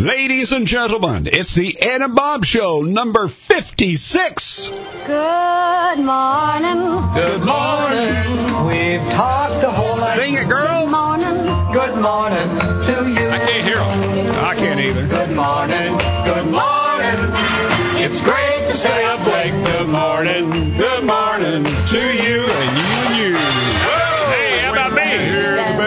Ladies 0.00 0.52
and 0.52 0.64
gentlemen, 0.64 1.26
it's 1.26 1.56
the 1.56 1.76
Ed 1.80 2.02
and 2.02 2.14
Bob 2.14 2.44
Show, 2.44 2.82
number 2.82 3.26
56. 3.26 4.68
Good 4.68 5.98
morning. 5.98 6.78
Good 7.14 7.42
morning. 7.42 8.66
We've 8.68 9.02
talked 9.10 9.60
the 9.60 9.72
whole 9.72 9.96
night. 9.96 10.20
Sing 10.20 10.34
it, 10.34 10.48
girls. 10.48 10.84
Good 10.84 10.90
morning. 10.92 11.72
Good 11.72 11.96
morning 11.98 12.48
to 12.86 13.10
you. 13.10 13.28
I 13.28 13.40
can't 13.42 13.64
hear 13.66 13.78
them. 13.78 14.36
I 14.38 14.54
can't 14.54 14.78
either. 14.78 15.04
Good 15.08 15.34
morning. 15.34 15.98
Good 16.30 16.46
morning. 16.46 17.18
It's 17.98 18.20
great 18.20 18.70
to 18.70 18.76
stay 18.76 19.04
up 19.04 19.26
late. 19.26 19.50
Good 19.50 19.88
morning. 19.88 20.76
Good 20.78 21.02
morning 21.02 21.64
to 21.64 21.98
you 21.98 22.38
and 22.46 22.70
you 22.78 22.94
and 23.02 23.16
you. 23.18 23.34
Hey, 23.34 24.60
how 24.60 24.70
about 24.70 24.92
me? 24.92 25.77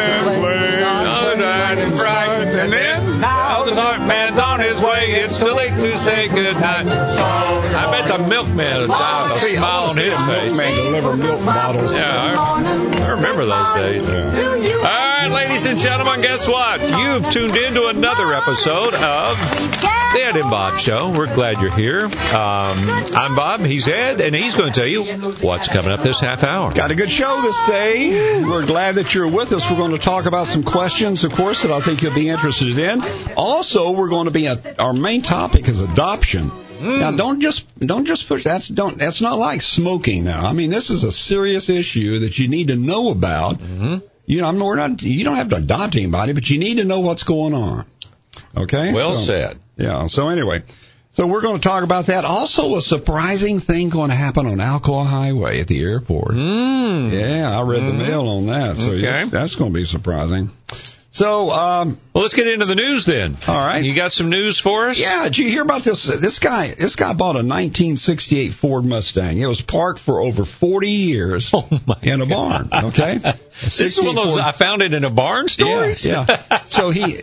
Say 6.01 6.27
good 6.29 6.55
night. 6.55 6.87
I 6.87 7.91
bet 7.91 8.07
the 8.07 8.27
milkman 8.27 8.81
will 8.81 8.87
die 8.87 9.23
with 9.23 9.35
a 9.35 9.39
see, 9.39 9.55
smile 9.55 9.89
on 9.89 9.97
his 9.97 10.15
face. 10.15 10.57
milkman 10.57 10.75
deliver 10.75 11.15
milk 11.15 11.45
bottles. 11.45 11.93
Yeah, 11.93 12.35
I, 12.37 13.03
I 13.03 13.11
remember 13.11 13.45
those 13.45 13.73
days. 13.75 14.07
Yeah. 14.09 15.10
Right, 15.21 15.47
ladies 15.47 15.67
and 15.67 15.77
gentlemen, 15.77 16.21
guess 16.21 16.47
what? 16.47 16.81
You've 16.81 17.29
tuned 17.29 17.55
in 17.55 17.75
to 17.75 17.89
another 17.89 18.33
episode 18.33 18.95
of 18.95 19.37
the 19.37 20.19
Ed 20.19 20.35
and 20.35 20.49
Bob 20.49 20.79
Show. 20.79 21.11
We're 21.11 21.27
glad 21.27 21.61
you're 21.61 21.69
here. 21.69 22.05
Um, 22.05 22.11
I'm 22.33 23.35
Bob. 23.35 23.59
He's 23.59 23.87
Ed, 23.87 24.19
and 24.19 24.35
he's 24.35 24.55
going 24.55 24.73
to 24.73 24.79
tell 24.79 24.87
you 24.87 25.03
what's 25.33 25.67
coming 25.67 25.91
up 25.91 25.99
this 25.99 26.19
half 26.19 26.43
hour. 26.43 26.73
Got 26.73 26.89
a 26.89 26.95
good 26.95 27.11
show 27.11 27.39
this 27.43 27.55
day. 27.67 28.43
We're 28.43 28.65
glad 28.65 28.95
that 28.95 29.13
you're 29.13 29.27
with 29.27 29.51
us. 29.51 29.69
We're 29.69 29.77
going 29.77 29.91
to 29.91 29.99
talk 29.99 30.25
about 30.25 30.47
some 30.47 30.63
questions, 30.63 31.23
of 31.23 31.33
course, 31.33 31.61
that 31.61 31.71
I 31.71 31.81
think 31.81 32.01
you'll 32.01 32.15
be 32.15 32.27
interested 32.27 32.79
in. 32.79 33.03
Also, 33.37 33.91
we're 33.91 34.09
going 34.09 34.25
to 34.25 34.31
be 34.31 34.47
at 34.47 34.79
our 34.79 34.93
main 34.93 35.21
topic 35.21 35.67
is 35.67 35.81
adoption. 35.81 36.51
Now, 36.81 37.11
don't 37.11 37.41
just 37.41 37.67
don't 37.77 38.05
just 38.05 38.27
push 38.27 38.43
that's 38.43 38.67
don't 38.67 38.97
that's 38.97 39.21
not 39.21 39.37
like 39.37 39.61
smoking. 39.61 40.23
Now, 40.23 40.45
I 40.45 40.53
mean, 40.53 40.71
this 40.71 40.89
is 40.89 41.03
a 41.03 41.11
serious 41.11 41.69
issue 41.69 42.17
that 42.21 42.39
you 42.39 42.47
need 42.47 42.69
to 42.69 42.75
know 42.75 43.11
about. 43.11 43.59
You 44.25 44.41
know, 44.41 44.47
I 44.47 44.51
mean, 44.51 44.63
we're 44.63 44.75
not 44.75 45.01
you 45.01 45.23
don't 45.23 45.35
have 45.35 45.49
to 45.49 45.57
adopt 45.57 45.95
anybody, 45.95 46.33
but 46.33 46.49
you 46.49 46.57
need 46.59 46.77
to 46.77 46.83
know 46.85 46.99
what's 47.01 47.23
going 47.23 47.53
on. 47.53 47.85
Okay. 48.55 48.93
Well 48.93 49.15
So- 49.15 49.25
said. 49.25 49.59
yeah. 49.77 50.07
So 50.07 50.29
anyway, 50.29 50.63
so 51.13 51.27
we're 51.27 51.41
going 51.41 51.55
to 51.55 51.61
talk 51.61 51.83
about 51.83 52.05
that. 52.05 52.23
Also, 52.23 52.75
a 52.77 52.81
surprising 52.81 53.59
thing 53.59 53.89
going 53.89 54.09
to 54.09 54.15
happen 54.15 54.45
on 54.45 54.57
Alcoa 54.57 55.05
Highway 55.05 55.59
at 55.59 55.67
the 55.67 55.81
airport. 55.81 56.31
Mm. 56.35 57.11
Yeah, 57.11 57.57
I 57.59 57.61
read 57.63 57.81
the 57.85 57.93
mail 57.93 58.27
on 58.29 58.45
that. 58.47 58.77
So 58.77 58.87
Okay. 58.91 59.01
yes, 59.01 59.31
that's 59.31 59.55
going 59.55 59.73
to 59.73 59.77
be 59.77 59.83
surprising. 59.83 60.49
So, 61.13 61.49
um, 61.51 61.97
Well, 62.13 62.23
let's 62.23 62.35
get 62.35 62.47
into 62.47 62.65
the 62.65 62.75
news 62.75 63.05
then. 63.05 63.35
all 63.45 63.53
right. 63.55 63.83
You 63.83 63.93
got 63.93 64.13
some 64.13 64.29
news 64.29 64.59
for 64.59 64.87
us? 64.87 64.97
Yeah, 64.97 65.25
did 65.25 65.37
you 65.37 65.49
hear 65.49 65.61
about 65.61 65.83
this? 65.83 66.05
This 66.05 66.39
guy, 66.39 66.67
this 66.69 66.95
guy 66.95 67.11
bought 67.11 67.35
a 67.35 67.43
1968 67.43 68.53
Ford 68.53 68.85
Mustang. 68.85 69.37
It 69.37 69.45
was 69.45 69.61
parked 69.61 69.99
for 69.99 70.21
over 70.21 70.45
40 70.45 70.89
years 70.89 71.51
Oh 71.53 71.67
in 72.01 72.21
a 72.21 72.25
barn. 72.25 72.69
Okay, 72.71 73.17
This 73.61 73.81
is 73.81 73.99
one 74.01 74.17
of 74.17 74.25
those 74.25 74.37
I 74.37 74.53
found 74.53 74.81
it 74.83 74.93
in 74.93 75.03
a 75.03 75.09
barn 75.09 75.49
stories. 75.49 76.05
Yeah, 76.05 76.25
yeah. 76.29 76.59
So 76.69 76.91
he, 76.91 77.11
So 77.11 77.21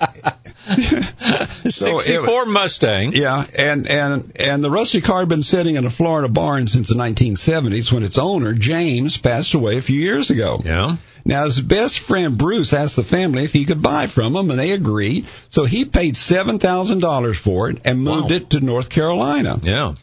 it- 1.98 2.02
64 2.02 2.44
Mustang. 2.46 3.12
Yeah, 3.14 3.42
and 3.58 3.86
and 3.88 4.32
and 4.38 4.62
the 4.62 4.70
rusty 4.70 5.00
car 5.00 5.20
had 5.20 5.30
been 5.30 5.42
sitting 5.42 5.76
in 5.76 5.86
a 5.86 5.90
Florida 5.90 6.28
barn 6.28 6.66
since 6.66 6.88
the 6.88 6.94
1970s 6.94 7.90
when 7.90 8.02
its 8.02 8.18
owner 8.18 8.52
James 8.52 9.16
passed 9.16 9.54
away 9.54 9.78
a 9.78 9.82
few 9.82 9.98
years 9.98 10.28
ago. 10.28 10.60
Yeah. 10.62 10.96
Now 11.28 11.44
his 11.44 11.60
best 11.60 12.00
friend 12.00 12.36
Bruce 12.36 12.72
asked 12.72 12.96
the 12.96 13.04
family 13.04 13.44
if 13.44 13.52
he 13.52 13.64
could 13.66 13.82
buy 13.82 14.06
from 14.08 14.32
them, 14.32 14.50
and 14.50 14.58
they 14.58 14.72
agreed. 14.72 15.26
So 15.50 15.64
he 15.64 15.84
paid 15.84 16.16
seven 16.16 16.58
thousand 16.58 17.00
dollars 17.00 17.36
for 17.38 17.70
it 17.70 17.78
and 17.84 18.02
moved 18.02 18.30
Wow. 18.30 18.36
it 18.36 18.50
to 18.50 18.60
North 18.60 18.88
Carolina. 18.88 19.60
Yeah. 19.62 19.94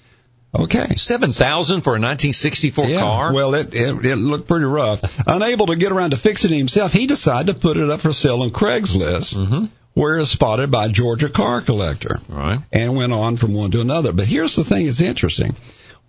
Okay. 0.57 0.95
7000 0.95 1.81
for 1.81 1.89
a 1.89 1.99
1964 1.99 2.85
Yeah, 2.85 2.99
car? 3.01 3.33
well, 3.33 3.55
it, 3.55 3.73
it 3.73 4.05
it 4.05 4.15
looked 4.15 4.47
pretty 4.47 4.63
rough. 4.65 5.01
Unable 5.27 5.65
to 5.65 5.75
get 5.75 5.91
around 5.91 6.11
to 6.11 6.17
fixing 6.17 6.53
it 6.53 6.57
himself, 6.57 6.93
he 6.93 7.07
decided 7.07 7.53
to 7.53 7.59
put 7.59 7.75
it 7.75 7.89
up 7.89 7.99
for 7.99 8.13
sale 8.13 8.41
on 8.43 8.51
Craigslist, 8.51 9.33
Mhm. 9.35 9.69
where 9.95 10.15
it 10.15 10.19
was 10.19 10.29
spotted 10.29 10.71
by 10.71 10.85
a 10.85 10.89
Georgia 10.89 11.27
car 11.27 11.59
collector. 11.61 12.19
Right. 12.29 12.59
and 12.71 12.95
went 12.95 13.11
on 13.11 13.35
from 13.35 13.53
one 13.53 13.71
to 13.71 13.81
another. 13.81 14.13
But 14.13 14.27
here's 14.27 14.55
the 14.55 14.63
thing 14.63 14.85
that's 14.85 15.01
interesting. 15.01 15.55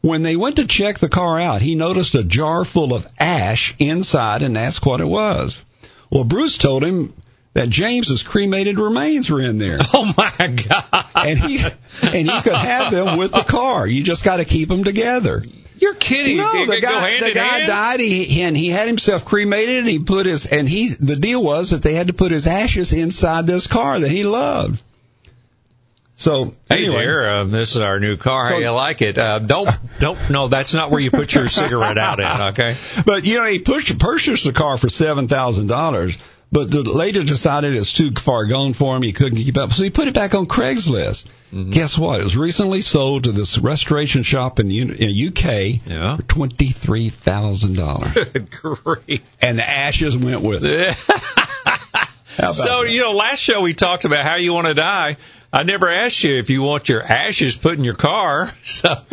When 0.07 0.23
they 0.23 0.37
went 0.37 0.57
to 0.57 0.69
check 0.69 1.01
the 1.01 1.09
car 1.09 1.41
out, 1.41 1.63
he 1.63 1.75
noticed 1.75 2.15
a 2.15 2.23
jar 2.23 2.65
full 2.65 2.95
of 2.95 3.11
ash 3.19 3.75
inside 3.81 4.43
and 4.43 4.57
asked 4.57 4.87
what 4.87 5.01
it 5.01 5.07
was. 5.07 5.61
Well, 6.11 6.23
Bruce 6.23 6.59
told 6.59 6.85
him 6.85 7.13
that 7.55 7.71
James's 7.71 8.23
cremated 8.23 8.79
remains 8.79 9.29
were 9.29 9.41
in 9.41 9.59
there. 9.59 9.79
Oh 9.93 10.15
my 10.17 10.47
God. 10.47 11.07
And 11.17 11.41
he 11.41 11.59
and 11.59 12.31
he 12.31 12.41
could 12.43 12.55
have 12.55 12.93
them 12.93 13.19
with 13.19 13.33
the 13.33 13.43
car. 13.43 13.85
You 13.85 14.05
just 14.05 14.25
got 14.25 14.37
to 14.37 14.45
keep 14.45 14.69
them 14.69 14.85
together. 14.85 15.43
You're 15.79 15.95
kidding. 15.95 16.37
No, 16.37 16.67
the 16.67 16.81
guy 16.81 17.19
the 17.19 17.35
guy 17.35 17.45
hand? 17.45 17.67
died. 17.67 18.01
He 18.01 18.43
and 18.43 18.57
he 18.57 18.69
had 18.69 18.87
himself 18.87 19.25
cremated. 19.25 19.79
And 19.79 19.89
he 19.89 19.99
put 19.99 20.27
his 20.27 20.47
and 20.47 20.69
he 20.69 20.91
the 20.91 21.17
deal 21.17 21.43
was 21.43 21.71
that 21.71 21.83
they 21.83 21.95
had 21.95 22.07
to 22.07 22.13
put 22.13 22.31
his 22.31 22.47
ashes 22.47 22.93
inside 22.93 23.49
this 23.49 23.67
car 23.67 23.99
that 23.99 24.11
he 24.11 24.23
loved. 24.23 24.81
So 26.19 26.55
Hey 26.69 26.85
anyway, 26.87 27.05
there, 27.05 27.29
uh, 27.31 27.45
this 27.45 27.73
is 27.77 27.83
our 27.83 28.01
new 28.01 28.17
car. 28.17 28.49
So- 28.49 28.55
How 28.55 28.61
you 28.61 28.71
like 28.71 29.03
it? 29.03 29.19
Uh, 29.19 29.39
don't, 29.39 29.69
don't, 30.01 30.31
no, 30.31 30.49
that's 30.49 30.73
not 30.73 30.91
where 30.91 31.01
you 31.01 31.11
put 31.11 31.35
your 31.35 31.47
cigarette 31.49 31.99
out 31.99 32.21
in, 32.21 32.43
okay? 32.59 32.77
But 33.05 33.27
you 33.27 33.37
know, 33.39 33.45
he 33.45 33.59
pushed, 33.59 33.99
purchased 33.99 34.45
the 34.45 34.53
car 34.55 34.79
for 34.79 34.89
seven 34.89 35.29
thousand 35.29 35.67
dollars, 35.67 36.17
but 36.51 36.71
the, 36.71 36.83
later 36.85 37.23
decided 37.23 37.75
it's 37.75 37.93
too 37.93 38.13
far 38.13 38.47
gone 38.47 38.73
for 38.73 38.97
him. 38.97 39.03
He 39.03 39.13
couldn't 39.13 39.37
keep 39.37 39.59
up, 39.59 39.73
so 39.73 39.83
he 39.83 39.91
put 39.91 40.09
it 40.09 40.15
back 40.15 40.35
on 40.35 40.47
Craigslist. 40.47 41.27
Mm-hmm. 41.53 41.71
Guess 41.73 41.99
what? 41.99 42.21
It 42.21 42.25
was 42.25 42.37
recently 42.37 42.81
sold 42.81 43.25
to 43.25 43.33
this 43.33 43.59
restoration 43.59 44.23
shop 44.23 44.59
in 44.59 44.69
the 44.69 44.81
in 44.81 45.29
UK 45.29 45.87
Yeah. 45.87 46.17
for 46.17 46.23
twenty 46.23 46.69
three 46.69 47.11
thousand 47.11 47.77
dollars, 47.77 48.15
grief. 48.51 49.21
and 49.43 49.59
the 49.59 49.69
ashes 49.69 50.17
went 50.17 50.41
with 50.41 50.65
it. 50.65 50.97
So, 52.53 52.83
that? 52.83 52.91
you 52.91 53.01
know, 53.01 53.13
last 53.13 53.39
show 53.41 53.63
we 53.63 53.73
talked 53.73 54.05
about 54.05 54.23
how 54.27 54.37
you 54.37 54.53
want 54.53 54.67
to 54.67 54.75
die. 54.75 55.17
I 55.53 55.63
never 55.63 55.89
asked 55.89 56.23
you 56.25 56.37
if 56.37 56.51
you 56.51 56.61
want 56.63 56.89
your 56.89 57.03
ashes 57.03 57.55
put 57.57 57.79
in 57.79 57.85
your 57.85 57.95
car. 57.95 58.51
So, 58.63 58.95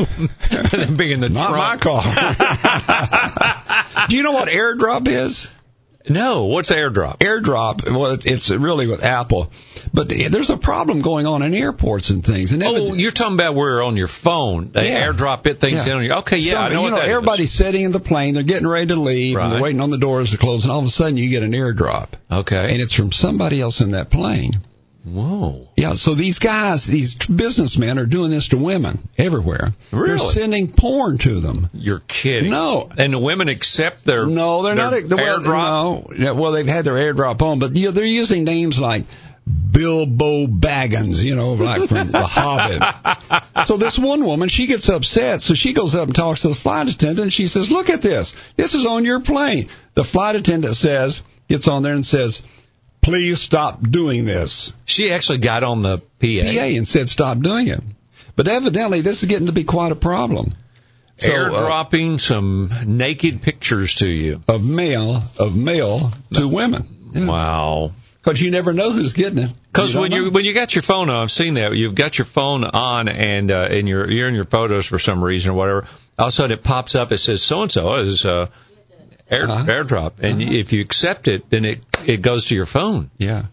being 0.98 1.12
in 1.12 1.20
the 1.22 1.30
not 1.30 1.52
my 1.52 1.78
car. 1.78 2.04
Do 4.10 4.18
you 4.18 4.24
know 4.24 4.34
what 4.34 4.50
airdrop 4.50 5.08
is? 5.08 5.48
No, 6.10 6.46
what's 6.46 6.70
airdrop? 6.70 7.20
airdrop 7.20 7.90
well 7.90 8.12
it's, 8.12 8.26
it's 8.26 8.50
really 8.50 8.88
with 8.88 9.06
apple 9.06 9.54
but 9.94 10.10
there's 10.10 10.50
a 10.50 10.58
problem 10.58 11.02
going 11.02 11.26
on 11.26 11.42
in 11.44 11.54
airports 11.54 12.10
and 12.10 12.26
things 12.26 12.52
and 12.52 12.62
Oh, 12.62 12.94
you're 12.94 13.12
talking 13.12 13.36
about 13.36 13.56
where 13.56 13.82
on 13.82 13.96
your 13.96 14.10
phone 14.10 14.72
they 14.72 14.90
Yeah. 14.90 15.08
airdrop 15.08 15.48
it 15.48 15.62
things 15.62 15.86
Yeah. 15.88 15.94
in 15.94 15.98
on 16.00 16.04
your. 16.04 16.18
Okay, 16.18 16.40
yeah, 16.40 16.52
Some- 16.54 16.64
I 16.64 16.68
know 16.70 16.74
you 16.74 16.82
what 16.82 16.90
know 16.90 16.96
that 16.98 17.04
is. 17.10 17.16
everybody's 17.16 17.52
sitting 17.54 17.82
in 17.84 17.92
the 17.94 18.02
plane 18.02 18.34
they're 18.34 18.44
getting 18.44 18.68
ready 18.68 18.88
to 18.88 18.98
leave 18.98 19.38
and 19.38 19.54
they're 19.54 19.62
waiting 19.62 19.80
on 19.80 19.92
the 19.92 19.98
doors 19.98 20.32
to 20.32 20.38
close 20.38 20.64
and 20.64 20.74
all 20.74 20.80
of 20.80 20.86
a 20.86 20.90
sudden 20.90 21.16
you 21.16 21.30
get 21.30 21.42
an 21.44 21.54
airdrop 21.54 22.10
Okay. 22.30 22.74
and 22.74 22.82
it's 22.82 22.94
from 22.94 23.14
somebody 23.14 23.62
else 23.62 23.80
in 23.80 23.92
that 23.92 24.10
plane 24.10 24.52
Whoa. 25.06 25.68
yeah 25.76 25.96
so 25.96 26.16
these 26.16 26.40
guys 26.40 26.86
these 26.86 27.16
businessmen 27.16 28.00
are 28.00 28.06
doing 28.06 28.32
this 28.32 28.48
to 28.50 28.58
women 28.58 29.00
everywhere 29.18 29.74
Really? 29.92 30.08
they're 30.10 30.18
sending 30.18 30.72
porn 30.72 31.18
to 31.20 31.42
them 31.42 31.70
You're 31.74 32.00
kidding. 32.08 32.52
No. 32.52 32.90
And 32.98 33.14
the 33.14 33.20
women 33.20 33.50
accept 33.50 34.06
their 34.06 34.26
no 34.26 34.62
they're 34.64 34.76
their 34.76 34.92
not 34.92 35.10
the 35.10 35.16
well, 35.18 35.40
airdrop. 35.42 36.10
no 36.10 36.16
Yeah, 36.16 36.32
well 36.32 36.54
they've 36.54 36.66
had 36.68 36.86
their 36.86 36.94
airdrop 36.96 37.42
on 37.42 37.60
but 37.60 37.76
you 37.76 37.86
know, 37.86 37.92
they're 37.92 38.06
using 38.06 38.46
names 38.46 38.80
like 38.80 39.04
Bilbo 39.72 40.48
Baggins, 40.48 41.22
you 41.22 41.36
know, 41.36 41.54
like 41.54 41.90
from 41.90 42.12
The 42.12 42.22
Hobbit. 42.26 43.68
So 43.68 43.76
this 43.76 44.00
one 44.00 44.24
woman, 44.24 44.48
she 44.48 44.68
gets 44.68 44.88
upset, 44.88 45.42
so 45.42 45.54
she 45.54 45.74
goes 45.74 45.96
up 45.96 46.08
and 46.08 46.16
talks 46.16 46.44
to 46.44 46.48
the 46.48 46.56
flight 46.56 46.88
attendant, 46.88 47.20
and 47.20 47.34
she 47.34 47.48
says, 47.48 47.70
"Look 47.70 47.90
at 47.90 48.02
this. 48.02 48.36
This 48.56 48.74
is 48.74 48.86
on 48.86 49.04
your 49.04 49.20
plane." 49.20 49.68
The 49.96 50.06
flight 50.06 50.38
attendant 50.38 50.78
says, 50.78 51.22
gets 51.50 51.68
on 51.68 51.84
there 51.84 51.94
and 51.94 52.06
says, 52.06 52.42
"Please 53.04 53.40
stop 53.40 53.80
doing 53.82 54.26
this." 54.26 54.74
She 54.86 55.12
actually 55.12 55.40
got 55.40 55.64
on 55.64 55.82
the 55.82 55.98
PA. 55.98 56.52
PA 56.52 56.78
and 56.78 56.88
said, 56.88 57.10
"Stop 57.10 57.40
doing 57.40 57.68
it." 57.68 57.82
But 58.36 58.48
evidently, 58.48 59.02
this 59.02 59.22
is 59.22 59.30
getting 59.30 59.48
to 59.48 59.52
be 59.52 59.64
quite 59.64 59.92
a 59.92 59.96
problem. 59.96 60.56
So, 61.18 61.32
uh, 61.32 61.52
airdropping 61.52 62.20
some 62.20 62.72
naked 62.86 63.42
pictures 63.42 63.96
to 63.96 64.08
you. 64.08 64.42
of 64.48 64.64
male 64.64 65.22
of 65.38 65.56
male 65.56 66.12
to 66.34 66.48
women. 66.48 66.88
Wow. 67.14 67.92
Because 68.24 68.42
you 68.42 68.52
never 68.52 68.74
know 68.74 68.92
who's 68.92 69.14
getting 69.14 69.40
it. 69.40 69.52
Because 69.72 69.96
when 69.96 70.12
you 70.12 70.32
when 70.32 70.46
you 70.46 70.54
got 70.54 70.74
your 70.76 70.82
phone 70.82 71.10
on, 71.10 71.24
I've 71.24 71.32
seen 71.32 71.56
that 71.56 71.76
you've 71.76 71.96
got 71.96 72.18
your 72.18 72.26
phone 72.26 72.64
on 72.64 73.10
and 73.10 73.52
uh, 73.52 73.68
and 73.70 73.88
you're 73.88 74.10
you're 74.10 74.28
in 74.28 74.36
your 74.36 74.46
photos 74.46 74.86
for 74.86 74.98
some 74.98 75.24
reason 75.24 75.52
or 75.52 75.54
whatever. 75.56 75.88
All 76.18 76.28
of 76.28 76.30
a 76.30 76.32
sudden 76.32 76.58
it 76.58 76.64
pops 76.64 76.96
up. 76.96 77.12
It 77.12 77.18
says 77.18 77.44
so 77.44 77.64
and 77.64 77.72
so 77.72 77.96
is 77.96 78.24
uh, 78.26 78.48
air, 79.34 79.50
Uh-huh. 79.50 79.66
airdrop, 79.66 80.14
and 80.22 80.42
if 80.42 80.72
you 80.74 80.82
accept 80.82 81.28
it, 81.28 81.50
then 81.50 81.66
it 81.66 81.80
it 82.06 82.22
goes 82.22 82.46
to 82.46 82.56
your 82.56 82.66
phone. 82.66 83.10
Yeah. 83.18 83.46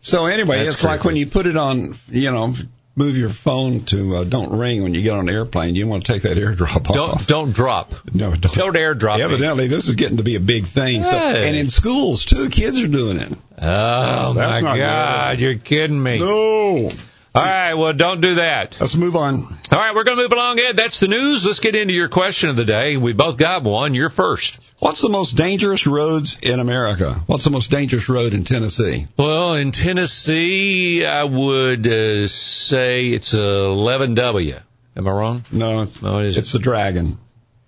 So 0.00 0.26
anyway, 0.26 0.58
That's 0.64 0.76
it's 0.76 0.84
like 0.84 1.04
when 1.04 1.16
you 1.16 1.26
put 1.26 1.46
it 1.46 1.56
on, 1.56 1.94
you 2.08 2.30
know, 2.30 2.54
move 2.96 3.16
your 3.18 3.28
phone 3.28 3.84
to 3.84 4.16
uh, 4.16 4.24
don't 4.24 4.58
ring 4.58 4.82
when 4.82 4.94
you 4.94 5.02
get 5.02 5.12
on 5.12 5.28
an 5.28 5.34
airplane. 5.34 5.74
You 5.74 5.86
want 5.86 6.04
to 6.06 6.12
take 6.12 6.22
that 6.22 6.36
airdrop 6.38 6.88
off. 6.88 6.94
Don't 6.94 7.10
off. 7.10 7.26
don't 7.26 7.52
drop. 7.54 7.92
no, 8.14 8.34
don't. 8.34 8.54
Don't 8.54 8.74
airdrop. 8.76 9.18
me. 9.18 9.22
Evidently, 9.24 9.68
this 9.68 9.88
is 9.88 9.96
getting 9.96 10.16
to 10.16 10.22
be 10.22 10.36
a 10.36 10.40
big 10.40 10.66
thing. 10.66 11.02
So, 11.02 11.10
Hey. 11.10 11.48
and 11.48 11.56
in 11.56 11.68
schools 11.68 12.24
too, 12.24 12.48
kids 12.48 12.82
are 12.82 12.88
doing 12.88 13.18
it. 13.18 13.32
Oh 13.62 14.32
That's 14.34 14.62
my 14.62 14.78
God, 14.78 15.38
you're 15.38 15.56
kidding 15.56 16.02
me. 16.02 16.18
No. 16.18 16.90
All 17.32 17.42
right, 17.42 17.74
well, 17.74 17.92
don't 17.92 18.20
do 18.20 18.34
that. 18.36 18.76
Let's 18.80 18.96
move 18.96 19.14
on. 19.14 19.42
All 19.70 19.78
right, 19.78 19.94
we're 19.94 20.02
going 20.02 20.16
to 20.16 20.22
move 20.24 20.32
along, 20.32 20.58
Ed. 20.58 20.76
That's 20.76 20.98
the 20.98 21.06
news. 21.06 21.46
Let's 21.46 21.60
get 21.60 21.76
into 21.76 21.94
your 21.94 22.08
question 22.08 22.50
of 22.50 22.56
the 22.56 22.64
day. 22.64 22.96
We 22.96 23.12
both 23.12 23.36
got 23.36 23.62
one. 23.62 23.94
You're 23.94 24.10
first. 24.10 24.58
What's 24.80 25.00
the 25.00 25.10
most 25.10 25.36
dangerous 25.36 25.86
roads 25.86 26.40
in 26.42 26.58
America? 26.58 27.22
What's 27.26 27.44
the 27.44 27.50
most 27.50 27.70
dangerous 27.70 28.08
road 28.08 28.34
in 28.34 28.42
Tennessee? 28.42 29.06
Well, 29.16 29.54
in 29.54 29.70
Tennessee, 29.70 31.04
I 31.04 31.22
would 31.22 31.86
uh, 31.86 32.26
say 32.26 33.10
it's 33.10 33.32
11W. 33.32 34.60
Am 34.96 35.06
I 35.06 35.10
wrong? 35.10 35.44
No, 35.52 35.86
No, 36.02 36.18
it 36.18 36.36
it's 36.36 36.52
the 36.52 36.58
Dragon. 36.58 37.18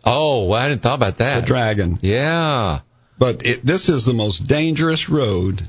Oh, 0.04 0.46
well, 0.48 0.58
I 0.58 0.70
didn't 0.70 0.82
thought 0.82 0.96
about 0.96 1.18
that. 1.18 1.42
The. 1.42 1.46
Dragon. 1.46 1.98
Yeah. 2.02 2.80
But 3.16 3.46
it, 3.46 3.64
this 3.64 3.88
is 3.88 4.04
the 4.04 4.14
most 4.14 4.48
dangerous 4.48 5.08
road 5.08 5.62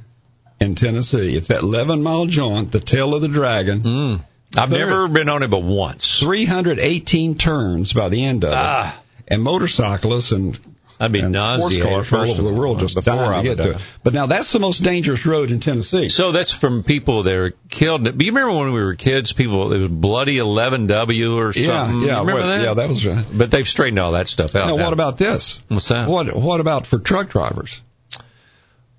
in 0.64 0.76
Tennessee. 0.76 1.36
It's 1.36 1.50
that 1.50 1.62
11 1.62 2.02
mile 2.04 2.26
jaunt, 2.26 2.72
the 2.72 2.80
tail 2.80 3.14
of 3.16 3.22
the 3.22 3.28
dragon. 3.28 3.82
Mm. 3.82 4.22
I've 4.56 4.70
There- 4.70 4.88
never 4.88 5.08
been 5.08 5.30
on 5.30 5.44
it 5.44 5.50
but 5.50 5.64
once. 5.64 6.20
318 6.20 7.36
turns 7.36 7.94
by 7.94 8.10
the 8.10 8.24
end 8.24 8.44
of 8.44 8.52
it. 8.52 8.56
Ah, 8.58 9.00
And 9.28 9.42
motorcyclists 9.42 10.32
and, 10.32 10.60
I'd 11.00 11.12
be 11.12 11.20
and 11.20 11.36
sports 11.36 11.78
cars 11.82 12.08
from 12.08 12.20
all 12.20 12.32
over 12.32 12.42
the 12.44 12.54
world 12.54 12.80
just 12.80 12.94
before 12.96 13.16
dying 13.16 13.44
to 13.44 13.50
get 13.50 13.58
to 13.58 13.64
uh, 13.64 13.76
it. 13.76 13.78
But 14.04 14.14
now 14.14 14.28
that's 14.28 14.52
the 14.54 14.60
most 14.60 14.84
dangerous 14.84 15.26
road 15.26 15.50
in 15.52 15.60
Tennessee. 15.60 16.08
So 16.10 16.32
that's 16.32 16.52
from 16.52 16.84
people 16.84 17.24
that 17.24 17.34
are 17.34 17.54
killed. 17.70 18.04
Do 18.04 18.24
you 18.26 18.32
remember 18.32 18.56
when 18.56 18.74
we 18.74 18.84
were 18.84 18.96
kids? 18.96 19.34
People, 19.34 19.74
it 19.74 19.80
was 19.80 19.88
bloody 19.90 20.38
11W 20.38 21.36
or 21.38 21.52
something. 21.52 21.64
yeah, 21.70 21.92
You 21.92 22.06
yeah, 22.06 22.20
remember 22.20 22.34
well, 22.42 22.48
that? 22.48 22.64
yeah, 22.64 22.74
that 22.76 22.90
was 22.90 23.06
right. 23.06 23.26
But 23.34 23.50
they've 23.52 23.68
straightened 23.68 24.00
all 24.00 24.12
that 24.12 24.28
stuff 24.28 24.56
out. 24.56 24.68
Now, 24.68 24.76
now. 24.76 24.84
what 24.84 24.94
about 24.94 25.18
this? 25.18 25.60
what's 25.68 25.88
that? 25.90 26.08
What 26.08 26.36
What 26.36 26.60
about 26.60 26.86
for 26.86 27.00
truck 27.00 27.30
drivers? 27.30 27.82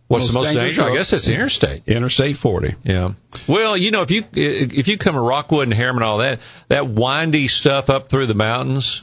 What's 0.06 0.28
the 0.28 0.34
most 0.34 0.46
most 0.46 0.54
dangerous? 0.54 0.90
I 0.90 0.94
guess 0.94 1.12
it's 1.12 1.26
the 1.26 1.34
interstate. 1.34 1.82
Interstate 1.86 2.36
40. 2.36 2.74
Yeah. 2.84 3.12
Well, 3.48 3.76
you 3.76 3.90
know, 3.90 4.02
if 4.02 4.10
you 4.10 4.24
if 4.32 4.88
you 4.88 4.98
come 4.98 5.14
to 5.14 5.20
Rockwood 5.20 5.64
and 5.64 5.72
Harriman, 5.72 6.02
all 6.02 6.18
that 6.18 6.40
that 6.68 6.88
windy 6.88 7.48
stuff 7.48 7.88
up 7.88 8.10
through 8.10 8.26
the 8.26 8.34
mountains, 8.34 9.02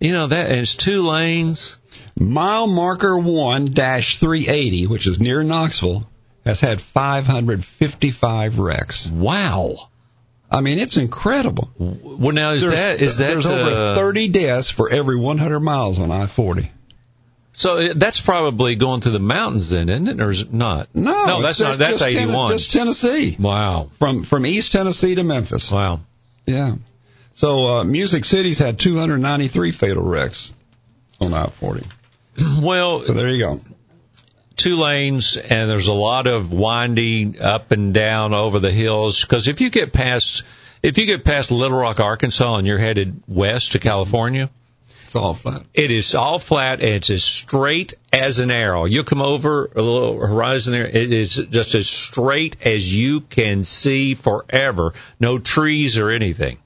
you 0.00 0.12
know 0.12 0.26
that 0.26 0.50
it's 0.50 0.74
two 0.74 1.02
lanes. 1.02 1.76
Mile 2.18 2.66
marker 2.66 3.18
1 3.18 3.72
dash 3.72 4.18
380, 4.18 4.88
which 4.88 5.06
is 5.06 5.20
near 5.20 5.42
Knoxville, 5.42 6.08
has 6.44 6.60
had 6.60 6.80
555 6.80 8.58
wrecks. 8.58 9.10
Wow. 9.10 9.76
I 10.50 10.60
mean, 10.62 10.78
it's 10.78 10.96
incredible. 10.96 11.70
Well, 11.78 12.32
now 12.32 12.50
is 12.50 12.62
There's, 12.62 12.74
that 12.74 13.00
is 13.00 13.18
that 13.18 13.28
there's 13.28 13.46
uh, 13.46 13.54
over 13.54 13.94
30 13.94 14.28
deaths 14.28 14.70
for 14.70 14.90
every 14.90 15.16
100 15.16 15.60
miles 15.60 15.98
on 15.98 16.10
I 16.10 16.26
40. 16.26 16.70
So 17.60 17.92
that's 17.92 18.22
probably 18.22 18.74
going 18.76 19.02
through 19.02 19.12
the 19.12 19.18
mountains, 19.18 19.68
then, 19.68 19.90
isn't 19.90 20.08
it, 20.08 20.20
or 20.22 20.30
is 20.30 20.40
it 20.40 20.50
not? 20.52 20.88
No, 20.94 21.26
no, 21.26 21.42
that's 21.42 21.60
not. 21.60 21.76
That's 21.76 21.98
just 22.00 22.04
Ten- 22.16 22.22
eighty-one. 22.28 22.52
just 22.52 22.70
Tennessee, 22.72 23.36
Wow, 23.38 23.90
from 23.98 24.22
from 24.22 24.46
East 24.46 24.72
Tennessee 24.72 25.14
to 25.16 25.24
Memphis. 25.24 25.70
wow. 25.70 26.00
Yeah. 26.46 26.76
So 27.34 27.66
uh, 27.66 27.84
Music 27.84 28.24
City's 28.24 28.58
had 28.58 28.78
293 28.78 29.72
fatal 29.72 30.02
wrecks 30.02 30.52
on 31.20 31.34
I 31.34 31.46
40. 31.48 31.86
Well, 32.62 33.02
So 33.02 33.12
there 33.12 33.28
you 33.28 33.38
go. 33.40 33.60
two 34.56 34.76
lanes, 34.76 35.36
and 35.36 35.68
there's 35.70 35.88
a 35.88 35.92
lot 35.92 36.26
of 36.26 36.50
winding 36.52 37.40
up 37.42 37.72
and 37.72 37.92
down 37.92 38.32
over 38.32 38.58
the 38.58 38.70
hills. 38.72 39.20
Because 39.20 39.48
if 39.48 39.60
you 39.60 39.68
get 39.68 39.92
past, 39.92 40.44
if 40.82 40.96
you 40.96 41.04
get 41.04 41.24
past 41.26 41.50
Little 41.50 41.78
Rock, 41.78 42.00
Arkansas, 42.00 42.56
and 42.56 42.66
you're 42.66 42.78
headed 42.78 43.22
west 43.28 43.72
to 43.72 43.78
California, 43.78 44.48
It's 45.10 45.16
all 45.16 45.34
flat. 45.34 45.64
it 45.74 45.90
is 45.90 46.14
all 46.14 46.38
flat 46.38 46.78
and 46.82 46.90
it's 46.90 47.10
as 47.10 47.24
straight 47.24 47.94
as 48.12 48.38
an 48.38 48.52
arrow. 48.52 48.84
You 48.84 49.02
come 49.02 49.20
over 49.20 49.68
a 49.74 49.82
little 49.82 50.24
horizon 50.24 50.72
there, 50.72 50.86
it 50.86 51.12
is 51.12 51.34
just 51.50 51.74
as 51.74 51.88
straight 51.88 52.54
as 52.64 52.94
you 52.94 53.20
can 53.22 53.64
see 53.64 54.14
forever. 54.14 54.94
No 55.18 55.40
trees 55.40 55.98
or 55.98 56.10
anything. 56.10 56.58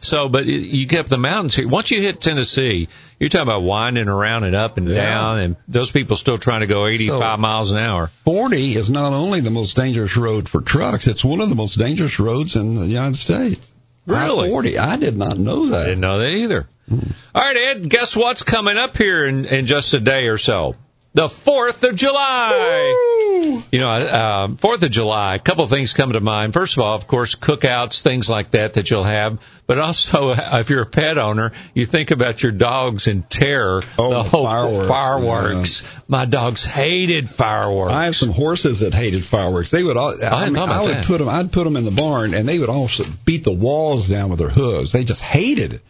So, 0.00 0.30
but 0.30 0.46
you 0.46 0.86
get 0.86 1.00
up 1.00 1.06
the 1.10 1.18
mountains 1.18 1.54
here. 1.56 1.68
Once 1.68 1.90
you 1.90 2.00
hit 2.00 2.22
Tennessee, 2.22 2.88
you're 3.18 3.28
talking 3.28 3.42
about 3.42 3.64
winding 3.64 4.08
around 4.08 4.44
and 4.44 4.56
up 4.56 4.78
and 4.78 4.88
Yeah. 4.88 4.94
down, 4.94 5.38
and 5.40 5.56
those 5.68 5.90
people 5.90 6.16
still 6.16 6.38
trying 6.38 6.60
to 6.60 6.66
go 6.66 6.86
85 6.86 7.34
So- 7.34 7.36
miles 7.36 7.70
an 7.70 7.76
hour. 7.76 8.10
40 8.24 8.76
is 8.76 8.88
not 8.88 9.12
only 9.12 9.40
the 9.40 9.50
most 9.50 9.76
dangerous 9.76 10.16
road 10.16 10.48
for 10.48 10.62
trucks, 10.62 11.06
it's 11.06 11.22
one 11.22 11.42
of 11.42 11.50
the 11.50 11.54
most 11.54 11.78
dangerous 11.78 12.18
roads 12.18 12.56
in 12.56 12.76
the 12.76 12.86
United 12.86 13.16
States. 13.16 13.72
Really? 14.06 14.48
I-40. 14.48 14.78
I 14.78 14.96
did 14.96 15.18
not 15.18 15.38
know 15.38 15.66
that. 15.66 15.82
I 15.82 15.84
didn't 15.84 16.00
know 16.00 16.18
that 16.20 16.32
either. 16.32 16.66
All 16.90 17.42
right, 17.42 17.56
Ed, 17.56 17.88
guess 17.88 18.16
what's 18.16 18.42
coming 18.42 18.76
up 18.76 18.96
here 18.96 19.26
in, 19.26 19.44
in 19.44 19.66
just 19.66 19.94
a 19.94 20.00
day 20.00 20.28
or 20.28 20.38
so? 20.38 20.74
The 21.12 21.26
4th 21.26 21.88
of 21.88 21.96
July. 21.96 23.66
You 23.72 23.80
know, 23.80 23.90
uh, 23.90 24.56
Fourth 24.56 24.84
of 24.84 24.92
July. 24.92 25.34
A 25.34 25.38
couple 25.40 25.64
of 25.64 25.70
things 25.70 25.92
come 25.92 26.12
to 26.12 26.20
mind. 26.20 26.52
First 26.52 26.76
of 26.76 26.84
all, 26.84 26.94
of 26.94 27.08
course, 27.08 27.34
cookouts, 27.34 28.00
things 28.00 28.30
like 28.30 28.52
that 28.52 28.74
that 28.74 28.90
you'll 28.90 29.02
have. 29.02 29.40
But 29.66 29.78
also, 29.78 30.30
if 30.36 30.70
you're 30.70 30.82
a 30.82 30.86
pet 30.86 31.18
owner, 31.18 31.50
you 31.74 31.86
think 31.86 32.12
about 32.12 32.44
your 32.44 32.52
dogs 32.52 33.08
in 33.08 33.24
terror. 33.24 33.82
Oh, 33.98 34.10
the 34.10 34.22
whole 34.22 34.44
fireworks. 34.44 34.88
fireworks. 34.88 35.82
My 36.06 36.26
dogs 36.26 36.64
hated 36.64 37.28
fireworks. 37.28 37.92
I 37.92 38.04
have 38.04 38.14
some 38.14 38.30
horses 38.30 38.80
that 38.80 38.94
hated 38.94 39.24
fireworks. 39.24 39.72
They 39.72 39.82
would 39.82 39.96
all. 39.96 40.14
I, 40.22 40.40
hadn't 40.40 40.54
mean, 40.54 40.68
I 40.68 40.82
would 40.82 40.94
that. 40.94 41.06
put 41.06 41.18
them. 41.18 41.28
I'd 41.28 41.50
put 41.50 41.64
them 41.64 41.76
in 41.76 41.84
the 41.84 41.90
barn, 41.90 42.34
and 42.34 42.46
they 42.46 42.60
would 42.60 42.68
all 42.68 42.88
beat 43.24 43.42
the 43.42 43.52
walls 43.52 44.08
down 44.08 44.30
with 44.30 44.38
their 44.38 44.50
hooves. 44.50 44.92
They 44.92 45.02
just 45.02 45.22
hated 45.22 45.72
it. 45.74 45.80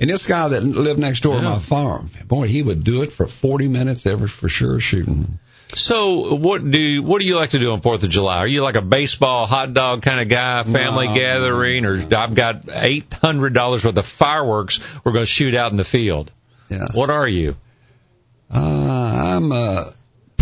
And 0.00 0.08
this 0.08 0.26
guy 0.26 0.48
that 0.48 0.64
lived 0.64 0.98
next 0.98 1.20
door 1.20 1.34
to 1.36 1.42
my 1.42 1.58
farm, 1.58 2.10
boy, 2.26 2.46
he 2.48 2.62
would 2.62 2.82
do 2.84 3.02
it 3.02 3.12
for 3.12 3.26
40 3.26 3.68
minutes 3.68 4.06
every 4.06 4.28
for 4.28 4.48
sure 4.48 4.80
shooting. 4.80 5.38
So, 5.74 6.34
what 6.34 6.68
do 6.68 6.78
you, 6.78 7.02
what 7.02 7.20
do 7.20 7.26
you 7.26 7.36
like 7.36 7.50
to 7.50 7.58
do 7.60 7.70
on 7.72 7.80
Fourth 7.80 8.02
of 8.02 8.08
July? 8.08 8.38
Are 8.38 8.46
you 8.46 8.62
like 8.62 8.74
a 8.76 8.80
baseball 8.80 9.46
hot 9.46 9.72
dog 9.72 10.02
kind 10.02 10.18
of 10.20 10.28
guy, 10.28 10.64
family 10.64 11.06
No. 11.06 11.14
gathering, 11.14 11.84
or 11.84 11.94
I've 12.16 12.34
got 12.34 12.64
eight 12.70 13.12
hundred 13.12 13.52
dollars 13.52 13.84
worth 13.84 13.96
of 13.96 14.06
fireworks 14.06 14.80
we're 15.04 15.12
going 15.12 15.22
to 15.26 15.30
shoot 15.30 15.54
out 15.54 15.70
in 15.70 15.76
the 15.76 15.84
field? 15.84 16.32
Yeah. 16.70 16.86
What 16.92 17.10
are 17.10 17.28
you? 17.28 17.56
Uh, 18.52 18.58
I'm 19.36 19.52
uh, 19.52 19.84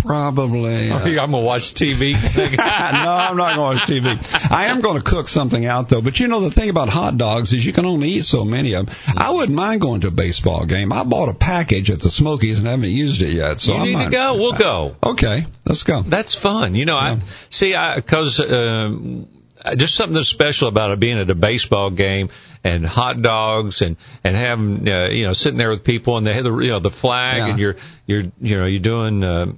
probably. 0.02 0.90
Uh, 0.90 0.98
I'm 0.98 1.14
going 1.14 1.30
to 1.30 1.38
watch 1.38 1.74
TV. 1.74 2.12
no, 2.36 2.62
I'm 2.62 3.36
not 3.36 3.54
going 3.56 3.76
to 3.76 3.78
watch 3.78 3.88
TV. 3.88 4.50
I 4.50 4.66
am 4.66 4.80
going 4.80 5.00
to 5.00 5.04
cook 5.04 5.28
something 5.28 5.64
out 5.64 5.88
though. 5.88 6.00
But 6.00 6.20
you 6.20 6.28
know 6.28 6.40
the 6.40 6.50
thing 6.50 6.70
about 6.70 6.88
hot 6.88 7.16
dogs 7.16 7.52
is 7.52 7.64
you 7.64 7.72
can 7.72 7.84
only 7.86 8.08
eat 8.08 8.24
so 8.24 8.44
many 8.44 8.74
of 8.74 8.86
them. 8.86 8.94
I 9.16 9.32
wouldn't 9.32 9.56
mind 9.56 9.80
going 9.80 10.00
to 10.02 10.08
a 10.08 10.10
baseball 10.12 10.66
game. 10.66 10.92
I 10.92 11.04
bought 11.04 11.28
a 11.28 11.34
package 11.34 11.90
at 11.90 12.00
the 12.00 12.10
Smokies 12.10 12.58
and 12.58 12.68
haven't 12.68 12.90
used 12.90 13.22
it 13.22 13.32
yet. 13.32 13.60
So 13.60 13.74
you 13.74 13.78
I 13.80 13.84
need 13.84 13.92
might, 13.94 14.04
to 14.06 14.10
go. 14.10 14.34
We'll 14.36 14.52
go. 14.58 14.96
Okay, 15.02 15.42
let's 15.66 15.82
go. 15.84 16.02
That's 16.02 16.34
fun. 16.34 16.74
You 16.74 16.84
know, 16.86 16.96
I 16.96 17.18
see. 17.50 17.74
I 17.74 17.96
because 17.96 18.40
um, 18.40 19.28
just 19.76 19.94
something 19.94 20.14
that's 20.14 20.28
special 20.28 20.68
about 20.68 20.92
it 20.92 21.00
being 21.00 21.18
at 21.18 21.30
a 21.30 21.34
baseball 21.34 21.90
game 21.90 22.30
and 22.64 22.84
hot 22.86 23.20
dogs 23.22 23.82
and 23.82 23.96
and 24.24 24.36
having 24.36 24.88
uh, 24.88 25.08
you 25.08 25.24
know 25.26 25.32
sitting 25.32 25.58
there 25.58 25.70
with 25.70 25.84
people 25.84 26.16
and 26.16 26.26
they 26.26 26.34
have 26.34 26.44
the 26.44 26.56
you 26.58 26.70
know 26.70 26.80
the 26.80 26.90
flag 26.90 27.38
Yeah. 27.38 27.48
and 27.50 27.58
you're 27.58 27.76
you're 28.06 28.22
you 28.40 28.56
know 28.58 28.66
you're 28.66 28.80
doing. 28.80 29.22
Uh, 29.24 29.52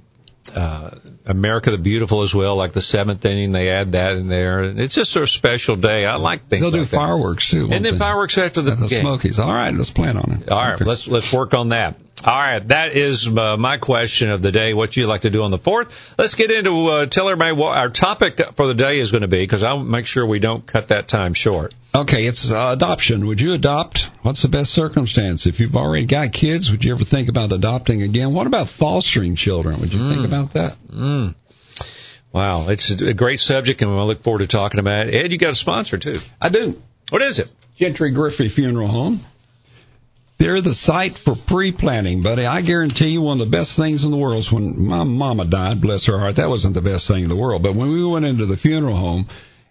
uh, 0.55 0.91
America 1.25 1.71
the 1.71 1.77
Beautiful 1.77 2.21
as 2.23 2.33
well, 2.33 2.55
like 2.55 2.73
the 2.73 2.81
seventh 2.81 3.23
inning, 3.25 3.51
they 3.51 3.69
add 3.69 3.91
that 3.93 4.17
in 4.17 4.27
there. 4.27 4.59
And 4.63 4.79
it's 4.79 4.95
just 4.95 5.15
a 5.15 5.25
special 5.27 5.75
day. 5.75 6.05
I 6.05 6.15
like 6.15 6.45
things 6.45 6.61
They'll 6.61 6.71
like 6.71 6.81
do 6.81 6.85
that. 6.85 6.95
fireworks 6.97 7.49
too. 7.49 7.69
And 7.71 7.83
then 7.85 7.93
they? 7.93 7.99
fireworks 7.99 8.37
after 8.37 8.61
the 8.61 8.71
the. 8.71 8.89
Smokies. 8.89 9.39
All 9.39 9.51
right, 9.53 9.73
let's 9.73 9.91
plan 9.91 10.17
on 10.17 10.31
it. 10.41 10.49
All 10.49 10.57
right, 10.57 10.75
Okay. 10.75 10.85
let's 10.85 11.07
let's 11.07 11.31
work 11.33 11.53
on 11.53 11.69
that. 11.69 11.95
All 12.23 12.31
right, 12.31 12.59
that 12.67 12.95
is 12.95 13.27
uh, 13.27 13.57
my 13.57 13.79
question 13.79 14.29
of 14.29 14.43
the 14.43 14.51
day. 14.51 14.75
What 14.75 14.95
you 14.95 15.07
like 15.07 15.21
to 15.21 15.31
do 15.31 15.41
on 15.41 15.49
the 15.49 15.57
fourth? 15.57 15.91
Let's 16.19 16.35
get 16.35 16.51
into 16.51 16.87
uh, 16.87 17.05
tell 17.07 17.27
everybody 17.27 17.55
what 17.55 17.75
our 17.75 17.89
topic 17.89 18.39
for 18.55 18.67
the 18.67 18.75
day 18.75 18.99
is 18.99 19.09
going 19.09 19.21
to 19.21 19.27
be 19.27 19.39
because 19.39 19.63
I'll 19.63 19.83
make 19.83 20.05
sure 20.05 20.23
we 20.23 20.37
don't 20.37 20.63
cut 20.63 20.89
that 20.89 21.07
time 21.07 21.33
short. 21.33 21.73
Okay, 21.95 22.27
it's 22.27 22.51
uh, 22.51 22.73
adoption. 22.75 23.25
Would 23.25 23.41
you 23.41 23.53
adopt? 23.53 24.07
What's 24.21 24.43
the 24.43 24.49
best 24.49 24.71
circumstance? 24.71 25.47
If 25.47 25.59
you've 25.59 25.75
already 25.75 26.05
got 26.05 26.31
kids, 26.31 26.69
would 26.69 26.83
you 26.83 26.93
ever 26.93 27.05
think 27.05 27.27
about 27.27 27.51
adopting 27.51 28.03
again? 28.03 28.35
What 28.35 28.45
about 28.45 28.69
fostering 28.69 29.35
children? 29.35 29.79
Would 29.79 29.91
you 29.91 30.09
think 30.13 30.25
about 30.25 30.53
that? 30.53 30.77
Mm. 30.93 31.33
Wow, 32.31 32.69
it's 32.69 32.91
a 32.91 33.15
great 33.15 33.39
subject, 33.39 33.81
and 33.81 33.89
I 33.89 34.03
look 34.03 34.21
forward 34.21 34.39
to 34.39 34.47
talking 34.47 34.79
about 34.79 35.07
it. 35.07 35.15
Ed, 35.15 35.31
you 35.31 35.39
got 35.39 35.51
a 35.51 35.55
sponsor 35.55 35.97
too. 35.97 36.13
I 36.39 36.49
do. 36.49 36.79
What 37.09 37.23
is 37.23 37.39
it? 37.39 37.49
Gentry 37.77 38.11
Griffey 38.11 38.47
Funeral 38.47 38.87
Home. 38.87 39.19
They're 40.41 40.59
the 40.59 40.73
site 40.73 41.19
for 41.19 41.35
pre-planning, 41.35 42.23
buddy. 42.23 42.47
I 42.47 42.61
guarantee 42.61 43.09
you 43.09 43.21
one 43.21 43.39
of 43.39 43.45
the 43.45 43.57
best 43.57 43.75
things 43.75 44.03
in 44.03 44.09
the 44.09 44.17
world 44.17 44.37
is 44.37 44.51
when 44.51 44.87
my 44.87 45.03
mama 45.03 45.45
died, 45.45 45.81
bless 45.81 46.05
her 46.05 46.17
heart, 46.17 46.37
that 46.37 46.49
wasn't 46.49 46.73
the 46.73 46.81
best 46.81 47.07
thing 47.07 47.21
in 47.21 47.29
the 47.29 47.35
world. 47.35 47.61
But 47.61 47.75
when 47.75 47.91
we 47.91 48.03
went 48.03 48.25
into 48.25 48.47
the 48.47 48.57
funeral 48.57 48.95
home 48.95 49.27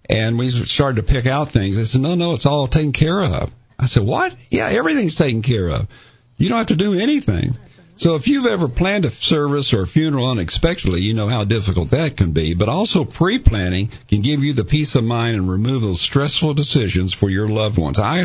and 0.09 0.39
we 0.39 0.49
started 0.49 1.05
to 1.05 1.13
pick 1.13 1.27
out 1.27 1.49
things, 1.49 1.77
they 1.77 1.87
said, 1.87 2.03
no, 2.03 2.15
no, 2.15 2.35
it's 2.35 2.47
all 2.47 2.69
taken 2.69 2.93
care 2.93 3.21
of. 3.21 3.51
I 3.81 3.87
said, 3.87 4.05
what? 4.05 4.33
Yeah, 4.49 4.69
everything's 4.69 5.17
taken 5.17 5.43
care 5.43 5.69
of. 5.71 5.89
You 6.37 6.49
don't 6.49 6.59
have 6.59 6.69
to 6.69 6.77
do 6.77 6.95
anything. 6.95 7.57
So 7.97 8.15
if 8.15 8.29
you've 8.29 8.47
ever 8.47 8.69
planned 8.69 9.07
a 9.07 9.11
service 9.11 9.75
or 9.75 9.83
a 9.83 9.89
funeral 9.89 10.31
unexpectedly, 10.31 11.01
you 11.01 11.15
know 11.15 11.27
how 11.27 11.43
difficult 11.43 11.91
that 11.91 12.17
can 12.17 12.31
be. 12.31 12.55
But 12.55 12.69
also 12.69 13.05
pre-planning 13.05 13.91
can 14.07 14.23
give 14.23 14.45
you 14.45 14.53
the 14.53 14.65
peace 14.65 14.95
of 14.95 15.03
mind 15.03 15.35
and 15.35 15.51
remove 15.51 15.83
those 15.83 16.01
stressful 16.01 16.55
decisions 16.55 17.13
for 17.13 17.29
your 17.29 17.49
loved 17.49 17.77
ones. 17.77 17.99
I 17.99 18.25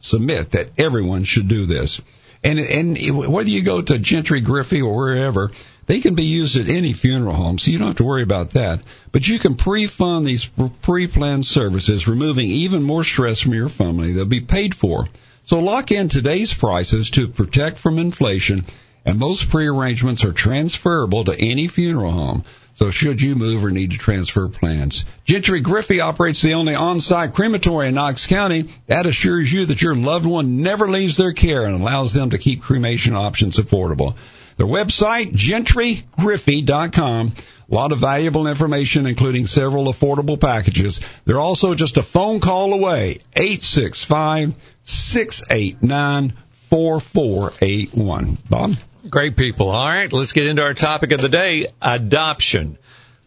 submit 0.00 0.50
that 0.50 0.78
everyone 0.78 1.24
should 1.24 1.46
do 1.46 1.66
this. 1.66 2.00
And 2.42 2.58
and 2.58 2.98
whether 3.16 3.50
you 3.50 3.62
go 3.62 3.80
to 3.80 3.98
Gentry 3.98 4.40
Griffey 4.40 4.82
or 4.82 4.96
wherever, 4.96 5.50
They 5.90 5.98
can 5.98 6.14
be 6.14 6.22
used 6.22 6.56
at 6.56 6.68
any 6.68 6.92
funeral 6.92 7.34
home, 7.34 7.58
so 7.58 7.72
you 7.72 7.78
don't 7.78 7.88
have 7.88 7.96
to 7.96 8.04
worry 8.04 8.22
about 8.22 8.50
that. 8.50 8.80
But 9.10 9.26
you 9.26 9.40
can 9.40 9.56
pre-fund 9.56 10.24
these 10.24 10.48
pre-planned 10.82 11.44
services, 11.44 12.06
removing 12.06 12.46
even 12.46 12.84
more 12.84 13.02
stress 13.02 13.40
from 13.40 13.54
your 13.54 13.68
family. 13.68 14.12
They'll 14.12 14.24
be 14.24 14.40
paid 14.40 14.72
for. 14.72 15.08
So 15.42 15.58
lock 15.58 15.90
in 15.90 16.08
today's 16.08 16.54
prices 16.54 17.10
to 17.10 17.26
protect 17.26 17.78
from 17.78 17.98
inflation, 17.98 18.64
and 19.04 19.18
most 19.18 19.50
pre-arrangements 19.50 20.24
are 20.24 20.32
transferable 20.32 21.24
to 21.24 21.36
any 21.36 21.66
funeral 21.66 22.12
home. 22.12 22.44
So 22.74 22.90
should 22.90 23.20
you 23.20 23.34
move 23.34 23.64
or 23.64 23.70
need 23.70 23.90
to 23.90 23.98
transfer 23.98 24.48
plans, 24.48 25.04
Gentry 25.24 25.60
Griffey 25.60 26.00
operates 26.00 26.40
the 26.40 26.54
only 26.54 26.74
on-site 26.74 27.34
crematory 27.34 27.88
in 27.88 27.94
Knox 27.94 28.26
County. 28.26 28.70
That 28.86 29.06
assures 29.06 29.52
you 29.52 29.66
that 29.66 29.82
your 29.82 29.94
loved 29.94 30.26
one 30.26 30.62
never 30.62 30.88
leaves 30.88 31.16
their 31.16 31.32
care 31.32 31.64
and 31.64 31.80
allows 31.80 32.14
them 32.14 32.30
to 32.30 32.38
keep 32.38 32.62
cremation 32.62 33.14
options 33.14 33.58
affordable. 33.58 34.16
Their 34.56 34.66
website, 34.66 35.32
gentrygriffey.com. 35.32 37.32
A 37.70 37.74
lot 37.74 37.92
of 37.92 37.98
valuable 37.98 38.46
information, 38.46 39.06
including 39.06 39.46
several 39.46 39.86
affordable 39.86 40.40
packages. 40.40 41.00
They're 41.24 41.38
also 41.38 41.74
just 41.74 41.98
a 41.98 42.02
phone 42.02 42.40
call 42.40 42.74
away. 42.74 43.18
865 43.34 44.54
689 44.84 46.32
4481. 46.68 48.38
Bob? 48.48 48.74
Great 49.08 49.36
people. 49.36 49.70
All 49.70 49.86
right, 49.86 50.12
let's 50.12 50.34
get 50.34 50.46
into 50.46 50.62
our 50.62 50.74
topic 50.74 51.12
of 51.12 51.22
the 51.22 51.28
day 51.30 51.68
adoption. 51.80 52.76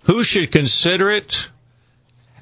Who 0.03 0.23
should 0.23 0.51
consider 0.51 1.09
it? 1.09 1.49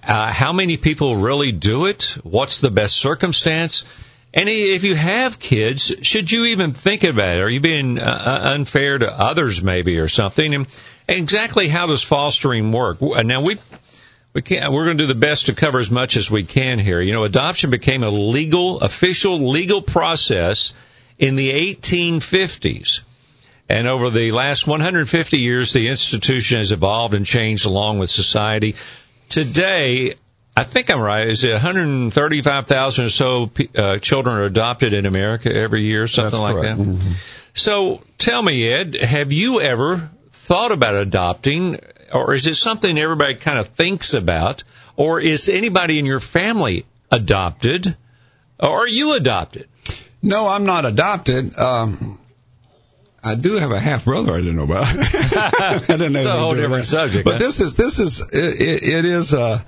Uh, 0.03 0.31
how 0.31 0.51
many 0.51 0.75
people 0.75 1.15
really 1.15 1.53
do 1.53 1.85
it? 1.85 2.17
What's 2.23 2.59
the 2.59 2.71
best 2.71 2.97
circumstance? 2.97 3.85
And 4.33 4.49
if 4.49 4.83
you 4.83 4.95
have 4.95 5.39
kids, 5.39 5.93
should 6.01 6.31
you 6.31 6.45
even 6.45 6.73
think 6.73 7.03
about 7.03 7.37
it? 7.37 7.41
Are 7.41 7.49
you 7.49 7.61
being 7.61 7.99
uh, 7.99 8.03
uh 8.03 8.49
unfair 8.53 8.97
to 8.97 9.09
others, 9.09 9.63
maybe, 9.63 9.99
or 9.99 10.09
something? 10.09 10.53
And 10.53 10.67
exactly 11.07 11.69
how 11.69 11.87
does 11.87 12.03
fostering 12.03 12.71
work? 12.71 13.01
Now 13.01 13.43
we 13.43 13.57
we 14.33 14.41
can 14.41 14.73
we're 14.73 14.85
going 14.85 14.97
to 14.97 15.03
do 15.03 15.07
the 15.07 15.19
best 15.19 15.45
to 15.45 15.55
cover 15.55 15.79
as 15.79 15.91
much 15.91 16.17
as 16.17 16.29
we 16.29 16.43
can 16.43 16.79
here. 16.79 16.99
You 16.99 17.13
know, 17.13 17.23
adoption 17.23 17.69
became 17.69 18.03
a 18.03 18.09
legal, 18.09 18.81
official 18.81 19.49
legal 19.49 19.81
process 19.81 20.73
in 21.17 21.35
the 21.35 21.51
1850s. 21.51 23.01
And 23.71 23.87
over 23.87 24.09
the 24.09 24.31
last 24.31 24.67
150 24.67 25.37
years, 25.37 25.71
the 25.71 25.87
institution 25.87 26.57
has 26.57 26.73
evolved 26.73 27.13
and 27.13 27.25
changed 27.25 27.65
along 27.65 27.99
with 27.99 28.09
society. 28.09 28.75
Today, 29.29 30.15
I 30.57 30.65
think 30.65 30.89
I'm 30.89 30.99
right. 30.99 31.25
Is 31.25 31.45
it 31.45 31.53
135,000 31.53 33.05
or 33.05 33.09
so 33.09 33.49
uh, 33.75 33.97
children 33.99 34.35
are 34.35 34.43
adopted 34.43 34.91
in 34.91 35.05
America 35.05 35.55
every 35.55 35.83
year, 35.83 36.07
something 36.07 36.41
That's 36.41 36.53
like 36.53 36.61
correct. 36.61 36.77
that? 36.79 36.85
Mm-hmm. 36.85 37.11
So 37.53 38.01
tell 38.17 38.41
me, 38.41 38.67
Ed, 38.69 38.95
have 38.95 39.31
you 39.31 39.61
ever 39.61 40.09
thought 40.33 40.73
about 40.73 40.95
adopting, 40.95 41.79
or 42.13 42.33
is 42.33 42.47
it 42.47 42.55
something 42.55 42.99
everybody 42.99 43.35
kind 43.35 43.57
of 43.57 43.69
thinks 43.69 44.13
about, 44.13 44.65
or 44.97 45.21
is 45.21 45.47
anybody 45.47 45.97
in 45.97 46.05
your 46.05 46.19
family 46.19 46.85
adopted, 47.09 47.95
or 48.59 48.69
are 48.69 48.87
you 48.87 49.13
adopted? 49.13 49.69
No, 50.21 50.45
I'm 50.45 50.65
not 50.65 50.85
adopted. 50.85 51.57
Um, 51.57 52.19
I 53.23 53.35
do 53.35 53.53
have 53.57 53.71
a 53.71 53.79
half 53.79 54.05
brother 54.05 54.33
I 54.33 54.37
didn't 54.37 54.55
know 54.55 54.63
about. 54.63 54.83
I 54.87 55.79
didn't 55.87 56.13
know 56.13 56.19
It's 56.21 56.29
a 56.29 56.37
whole 56.39 56.55
different 56.55 56.87
subject, 56.87 57.25
But 57.25 57.33
huh? 57.33 57.37
this 57.37 57.59
is 57.59 57.73
this 57.75 57.99
is 57.99 58.21
it, 58.21 58.61
it, 58.61 58.89
it 58.89 59.05
is 59.05 59.33
uh 59.33 59.59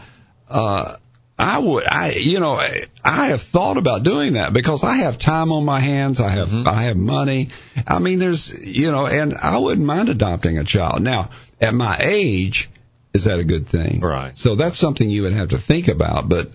uh 0.49 0.95
I 1.37 1.59
would 1.59 1.85
I 1.87 2.13
you 2.19 2.39
know 2.39 2.59
I 3.03 3.27
have 3.27 3.41
thought 3.41 3.77
about 3.77 4.03
doing 4.03 4.33
that 4.33 4.53
because 4.53 4.83
I 4.83 4.97
have 4.97 5.17
time 5.17 5.51
on 5.51 5.65
my 5.65 5.79
hands. 5.79 6.19
I 6.19 6.29
have 6.29 6.49
Mm-hmm. 6.49 6.67
I 6.67 6.83
have 6.83 6.97
money. 6.97 7.49
I 7.87 7.99
mean, 7.99 8.19
there's 8.19 8.65
you 8.79 8.91
know, 8.91 9.05
and 9.07 9.33
I 9.35 9.57
wouldn't 9.57 9.85
mind 9.85 10.09
adopting 10.09 10.57
a 10.57 10.63
child. 10.63 11.01
Now, 11.01 11.29
at 11.59 11.73
my 11.73 11.97
age, 12.03 12.69
is 13.13 13.25
that 13.25 13.39
a 13.39 13.43
good 13.43 13.67
thing? 13.67 13.99
Right. 14.01 14.35
So 14.37 14.55
that's 14.55 14.77
something 14.77 15.09
you 15.09 15.23
would 15.23 15.33
have 15.33 15.49
to 15.49 15.57
think 15.57 15.87
about. 15.87 16.29
But 16.29 16.49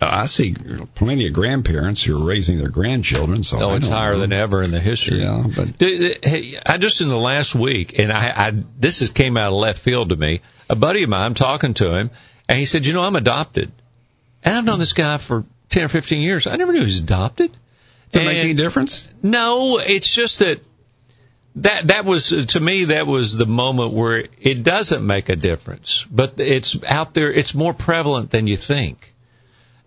Uh, 0.00 0.08
I 0.22 0.26
see 0.26 0.54
plenty 0.94 1.26
of 1.26 1.34
grandparents 1.34 2.02
who 2.02 2.20
are 2.20 2.26
raising 2.26 2.58
their 2.58 2.70
grandchildren. 2.70 3.44
So 3.44 3.60
Oh, 3.60 3.74
it's 3.74 3.86
higher 3.88 4.14
know. 4.14 4.20
than 4.20 4.32
ever 4.32 4.62
in 4.62 4.70
the 4.70 4.80
history. 4.80 5.20
Yeah, 5.22 5.44
but 5.54 5.74
Hey, 5.78 6.54
I 6.64 6.78
just 6.78 7.00
in 7.00 7.08
the 7.08 7.18
last 7.18 7.54
week, 7.54 7.98
and 7.98 8.10
I, 8.10 8.48
I 8.48 8.52
this 8.78 9.02
is 9.02 9.10
came 9.10 9.36
out 9.36 9.48
of 9.48 9.54
left 9.54 9.80
field 9.80 10.08
to 10.08 10.16
me. 10.16 10.40
A 10.70 10.76
buddy 10.76 11.02
of 11.02 11.10
mine, 11.10 11.26
I'm 11.26 11.34
talking 11.34 11.74
to 11.74 11.94
him, 11.94 12.10
and 12.48 12.58
he 12.58 12.64
said, 12.64 12.86
"You 12.86 12.94
know, 12.94 13.02
I'm 13.02 13.16
adopted, 13.16 13.72
and 14.42 14.54
I've 14.54 14.64
known 14.64 14.78
this 14.78 14.94
guy 14.94 15.18
for 15.18 15.44
ten 15.68 15.84
or 15.84 15.88
fifteen 15.88 16.22
years. 16.22 16.46
I 16.46 16.56
never 16.56 16.72
knew 16.72 16.78
he 16.78 16.84
was 16.84 17.00
adopted." 17.00 17.50
does 18.10 18.22
it 18.22 18.26
make 18.26 18.38
any 18.38 18.54
difference? 18.54 19.08
No, 19.22 19.78
it's 19.78 20.12
just 20.12 20.40
that 20.40 20.60
that 21.56 21.88
that 21.88 22.04
was 22.04 22.46
to 22.46 22.60
me 22.60 22.86
that 22.86 23.06
was 23.06 23.36
the 23.36 23.46
moment 23.46 23.92
where 23.92 24.24
it 24.40 24.62
doesn't 24.62 25.06
make 25.06 25.28
a 25.28 25.36
difference, 25.36 26.06
but 26.10 26.40
it's 26.40 26.82
out 26.84 27.14
there. 27.14 27.32
It's 27.32 27.54
more 27.54 27.74
prevalent 27.74 28.30
than 28.30 28.46
you 28.46 28.56
think. 28.56 29.14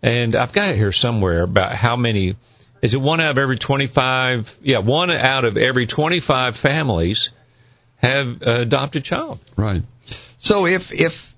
And 0.04 0.36
I've 0.36 0.52
got 0.52 0.70
it 0.72 0.76
here 0.76 0.92
somewhere 0.92 1.42
about 1.44 1.74
how 1.74 1.96
many. 1.96 2.36
Is 2.82 2.94
it 2.94 3.00
one 3.02 3.22
out 3.22 3.32
of 3.32 3.38
every 3.38 3.58
25? 3.58 4.54
Yeah, 4.62 4.80
one 4.80 5.10
out 5.10 5.46
of 5.46 5.56
every 5.58 5.88
25 5.88 6.58
families 6.58 7.30
have 7.96 8.44
uh, 8.46 8.52
adopted 8.52 9.06
child. 9.06 9.40
Right. 9.56 9.82
So 10.38 10.66
if 10.68 10.94
if 10.94 11.34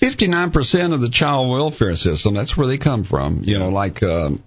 59% 0.00 0.92
of 0.94 1.00
the 1.00 1.08
child 1.08 1.50
welfare 1.50 1.96
system, 1.96 2.34
that's 2.34 2.56
where 2.56 2.66
they 2.68 2.78
come 2.78 3.02
from. 3.04 3.42
You 3.42 3.58
know, 3.58 3.70
like 3.70 4.02
um, 4.02 4.42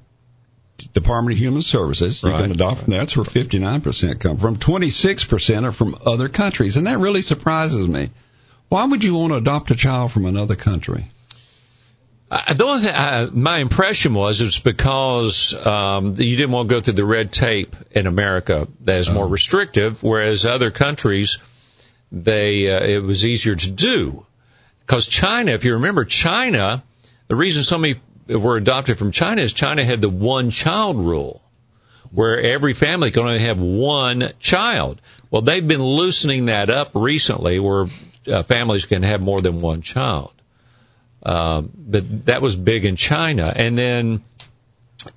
Department 0.93 1.34
of 1.34 1.39
Human 1.39 1.62
Services, 1.62 2.22
you 2.24 2.29
Right. 2.29 2.41
can 2.43 2.51
adopt 2.51 2.81
from 2.81 2.91
there. 2.91 3.00
That's 3.00 3.17
where 3.17 3.25
59% 3.25 4.19
come 4.19 4.38
from. 4.38 4.57
26% 4.57 5.63
are 5.65 5.72
from 5.72 5.96
other 6.05 6.29
countries, 6.29 6.77
and 6.77 6.88
that 6.88 7.00
really 7.00 7.22
surprises 7.22 7.88
me. 7.88 8.12
Why 8.69 8.86
would 8.86 9.03
you 9.03 9.15
want 9.15 9.34
to 9.34 9.38
adopt 9.38 9.72
a 9.72 9.75
child 9.75 10.12
from 10.12 10.25
another 10.25 10.55
country? 10.55 11.05
I, 12.29 12.53
the 12.53 12.65
only 12.65 12.81
thing, 12.81 12.93
I, 12.93 13.25
my 13.31 13.60
impression 13.60 14.13
was 14.13 14.41
it's 14.41 14.60
because 14.60 15.53
um, 15.53 16.15
you 16.17 16.36
didn't 16.36 16.51
want 16.51 16.67
to 16.67 16.75
go 16.75 16.81
through 16.81 16.93
the 16.93 17.05
red 17.05 17.31
tape 17.31 17.75
in 17.91 18.05
America 18.05 18.67
that 18.81 19.00
is 19.00 19.10
more 19.10 19.27
restrictive, 19.27 20.03
whereas 20.03 20.46
other 20.46 20.72
countries 20.72 21.38
they 22.12 22.69
uh, 22.69 22.84
it 22.84 23.03
was 23.03 23.25
easier 23.25 23.55
to 23.55 23.72
do. 23.72 24.25
Because 24.81 25.07
China, 25.07 25.51
if 25.51 25.63
you 25.65 25.74
remember, 25.74 26.05
China, 26.05 26.84
the 27.27 27.36
reason 27.36 27.63
so 27.63 27.77
many 27.77 28.00
were 28.27 28.57
adopted 28.57 28.98
from 28.98 29.12
China 29.12 29.41
is 29.41 29.53
China 29.53 29.84
had 29.84 30.01
the 30.01 30.10
one 30.10 30.50
child 30.50 30.98
rule, 30.98 31.41
where 32.12 32.41
every 32.41 32.74
family 32.74 33.12
can 33.12 33.24
only 33.24 33.39
have 33.39 33.57
one 33.57 34.34
child. 34.39 35.01
Well, 35.31 35.41
they've 35.41 35.67
been 35.67 35.84
loosening 35.84 36.46
that 36.46 36.69
up 36.69 36.91
recently, 36.93 37.60
where 37.60 37.86
uh, 38.27 38.43
families 38.43 38.86
can 38.86 39.03
have 39.03 39.24
more 39.24 39.41
than 39.41 39.62
one 39.62 39.81
child. 39.81 40.34
Um, 41.27 41.72
but 41.75 42.25
that 42.27 42.41
was 42.41 42.55
big 42.55 42.86
in 42.86 42.96
China. 42.96 43.51
And 43.53 43.77
then 43.77 44.24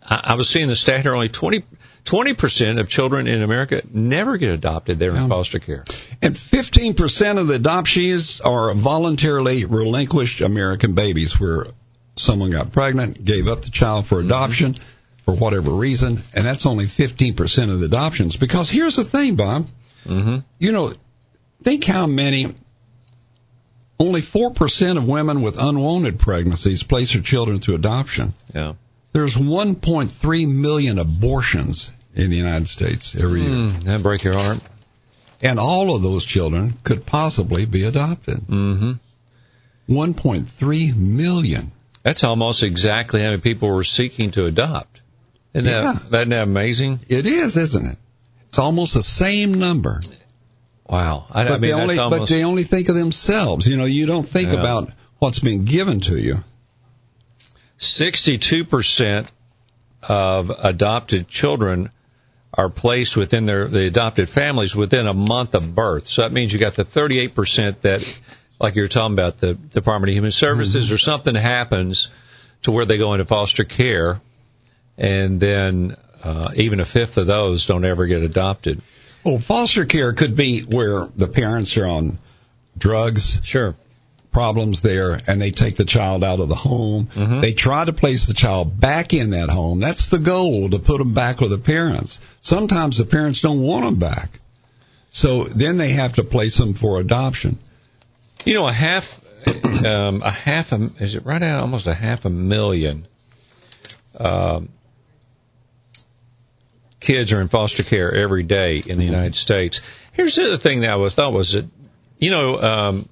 I, 0.02 0.20
I 0.24 0.34
was 0.34 0.48
seeing 0.48 0.68
the 0.68 0.76
stat 0.76 1.02
here: 1.02 1.14
only 1.14 1.28
20 1.28 2.34
percent 2.34 2.80
of 2.80 2.88
children 2.88 3.26
in 3.26 3.42
America 3.42 3.82
never 3.92 4.36
get 4.36 4.50
adopted. 4.50 4.98
They're 4.98 5.14
in 5.14 5.28
foster 5.28 5.58
care. 5.58 5.84
And 6.20 6.34
15% 6.34 7.38
of 7.38 7.46
the 7.46 7.58
adoptees 7.58 8.44
are 8.44 8.74
voluntarily 8.74 9.64
relinquished 9.64 10.40
American 10.40 10.94
babies 10.94 11.38
where 11.38 11.66
someone 12.16 12.50
got 12.50 12.72
pregnant, 12.72 13.24
gave 13.24 13.46
up 13.46 13.62
the 13.62 13.70
child 13.70 14.06
for 14.06 14.20
adoption 14.20 14.74
for 15.24 15.34
whatever 15.34 15.70
reason, 15.70 16.18
and 16.34 16.46
that's 16.46 16.66
only 16.66 16.86
15% 16.86 17.70
of 17.70 17.80
the 17.80 17.86
adoptions. 17.86 18.36
Because 18.36 18.68
here's 18.68 18.96
the 18.96 19.04
thing, 19.04 19.36
Bob. 19.36 19.66
Mm-hmm. 20.04 20.38
You 20.58 20.72
know, 20.72 20.92
think 21.62 21.84
how 21.84 22.06
many, 22.06 22.54
only 24.00 24.22
4% 24.22 24.96
of 24.96 25.06
women 25.06 25.42
with 25.42 25.56
unwanted 25.58 26.18
pregnancies 26.18 26.82
place 26.82 27.12
their 27.12 27.22
children 27.22 27.60
through 27.60 27.74
adoption. 27.76 28.34
Yeah. 28.54 28.72
There's 29.12 29.34
1.3 29.34 30.48
million 30.48 30.98
abortions 30.98 31.92
in 32.14 32.30
the 32.30 32.36
United 32.36 32.66
States 32.68 33.14
every 33.14 33.42
year. 33.42 33.50
Mm, 33.50 33.84
that 33.84 34.02
break 34.02 34.24
your 34.24 34.34
heart. 34.34 34.58
And 35.42 35.58
all 35.60 35.94
of 35.94 36.02
those 36.02 36.24
children 36.24 36.74
could 36.84 37.04
possibly 37.06 37.64
be 37.66 37.84
adopted. 37.84 38.38
Mm-hmm. 38.40 38.92
1.3 39.88 40.96
million. 40.96 41.72
That's 42.02 42.24
almost 42.24 42.62
exactly 42.62 43.20
how 43.20 43.30
many 43.30 43.42
people 43.42 43.68
were 43.70 43.84
seeking 43.84 44.30
to 44.32 44.46
adopt. 44.46 45.00
Isn't 45.52 45.66
Yeah. 45.68 45.80
that, 45.92 45.96
isn't 46.20 46.28
that 46.30 46.42
amazing? 46.42 47.00
It 47.08 47.26
is, 47.26 47.56
isn't 47.56 47.86
it? 47.86 47.98
It's 48.48 48.58
almost 48.58 48.94
the 48.94 49.02
same 49.02 49.54
number. 49.54 50.00
Wow. 50.90 51.26
I, 51.30 51.44
But 51.44 51.52
I 51.52 51.58
mean, 51.58 51.60
they 51.62 51.72
only 51.72 51.98
almost. 51.98 52.20
but 52.20 52.28
they 52.28 52.42
only 52.44 52.64
think 52.64 52.88
of 52.88 52.96
themselves. 52.96 53.66
You 53.66 53.76
know, 53.76 53.84
you 53.84 54.06
don't 54.06 54.28
think 54.28 54.48
Yeah. 54.48 54.58
about 54.58 54.90
what's 55.20 55.38
been 55.38 55.60
given 55.62 56.00
to 56.00 56.18
you. 56.18 56.42
62% 57.78 59.26
of 60.02 60.50
adopted 60.58 61.28
children 61.28 61.90
are 62.52 62.68
placed 62.68 63.16
within 63.16 63.46
their 63.46 63.68
the 63.68 63.86
adopted 63.86 64.28
families 64.28 64.74
within 64.74 65.06
a 65.06 65.14
month 65.14 65.54
of 65.54 65.74
birth. 65.74 66.06
So 66.08 66.22
that 66.22 66.32
means 66.32 66.52
you 66.52 66.58
got 66.58 66.74
the 66.74 66.84
38% 66.84 67.80
that, 67.82 68.20
like 68.58 68.74
you 68.74 68.82
were 68.82 68.88
talking 68.88 69.14
about, 69.14 69.38
the 69.38 69.54
Department 69.54 70.10
of 70.10 70.14
Human 70.14 70.32
Services 70.32 70.90
or 70.90 70.98
something 70.98 71.34
happens 71.34 72.08
to 72.62 72.72
where 72.72 72.84
they 72.84 72.98
go 72.98 73.14
into 73.14 73.24
foster 73.24 73.64
care, 73.64 74.20
and 74.98 75.38
then 75.40 75.94
uh, 76.24 76.50
even 76.56 76.80
a 76.80 76.84
fifth 76.84 77.16
of 77.16 77.26
those 77.26 77.66
don't 77.66 77.84
ever 77.84 78.06
get 78.06 78.22
adopted. 78.22 78.82
Well, 79.24 79.38
foster 79.38 79.84
care 79.84 80.12
could 80.12 80.36
be 80.36 80.60
where 80.62 81.06
the 81.16 81.28
parents 81.28 81.76
are 81.76 81.86
on 81.86 82.18
drugs, 82.78 83.40
Sure. 83.42 83.74
problems 84.32 84.80
there, 84.80 85.20
and 85.26 85.42
they 85.42 85.50
take 85.50 85.74
the 85.74 85.84
child 85.84 86.22
out 86.22 86.38
of 86.40 86.48
the 86.48 86.54
home. 86.54 87.08
Mhm. 87.14 87.40
They 87.40 87.52
try 87.52 87.84
to 87.84 87.92
place 87.92 88.26
the 88.26 88.34
child 88.34 88.78
back 88.78 89.12
in 89.12 89.30
that 89.30 89.50
home. 89.50 89.80
That's 89.80 90.06
the 90.06 90.20
goal 90.20 90.70
to 90.70 90.78
put 90.78 90.98
them 90.98 91.12
back 91.14 91.40
with 91.40 91.50
the 91.50 91.58
parents. 91.58 92.20
Sometimes 92.40 92.96
the 92.96 93.04
parents 93.04 93.40
don't 93.40 93.60
want 93.60 93.84
them 93.86 93.96
back, 93.96 94.38
so 95.10 95.44
then 95.44 95.78
they 95.78 95.90
have 95.90 96.12
to 96.14 96.22
place 96.24 96.56
them 96.56 96.74
for 96.74 97.00
adoption. 97.00 97.58
You 98.44 98.54
know, 98.54 98.68
a 98.68 98.72
half, 98.72 99.20
um, 99.84 100.22
a 100.22 100.30
half, 100.30 100.70
a, 100.72 100.90
is 101.00 101.16
it 101.16 101.26
right 101.26 101.42
at 101.42 101.58
almost 101.60 101.86
a 101.88 101.94
half 101.94 102.24
a 102.24 102.30
million 102.30 103.06
um, 104.18 104.68
kids 107.00 107.32
are 107.32 107.40
in 107.40 107.48
foster 107.48 107.82
care 107.82 108.14
every 108.14 108.42
day 108.42 108.78
in 108.84 108.98
the 108.98 109.04
United 109.04 109.36
States. 109.36 109.80
Here's 110.12 110.36
the 110.36 110.44
other 110.44 110.58
thing 110.58 110.80
that 110.80 110.90
I 110.90 110.96
was 110.96 111.14
thought 111.14 111.32
was 111.32 111.52
that, 111.52 111.64
you 112.18 112.30
know, 112.30 112.60
um, 112.60 113.08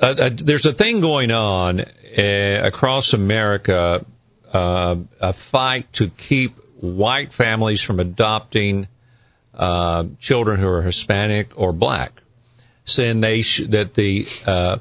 uh, 0.00 0.14
uh, 0.18 0.30
there's 0.34 0.66
a 0.66 0.72
thing 0.72 1.00
going 1.00 1.30
on 1.30 1.80
uh, 1.80 2.60
across 2.64 3.12
America, 3.12 4.04
uh, 4.52 4.96
a 5.20 5.32
fight 5.34 5.92
to 5.94 6.08
keep 6.08 6.52
white 6.80 7.32
families 7.32 7.82
from 7.82 8.00
adopting 8.00 8.88
uh, 9.54 10.04
children 10.18 10.58
who 10.58 10.68
are 10.68 10.82
Hispanic 10.82 11.58
or 11.60 11.72
black 11.72 12.22
saying 12.84 13.20
they 13.20 13.42
sh- 13.42 13.62
that 13.68 13.94
the 13.94 14.26
uh, 14.46 14.78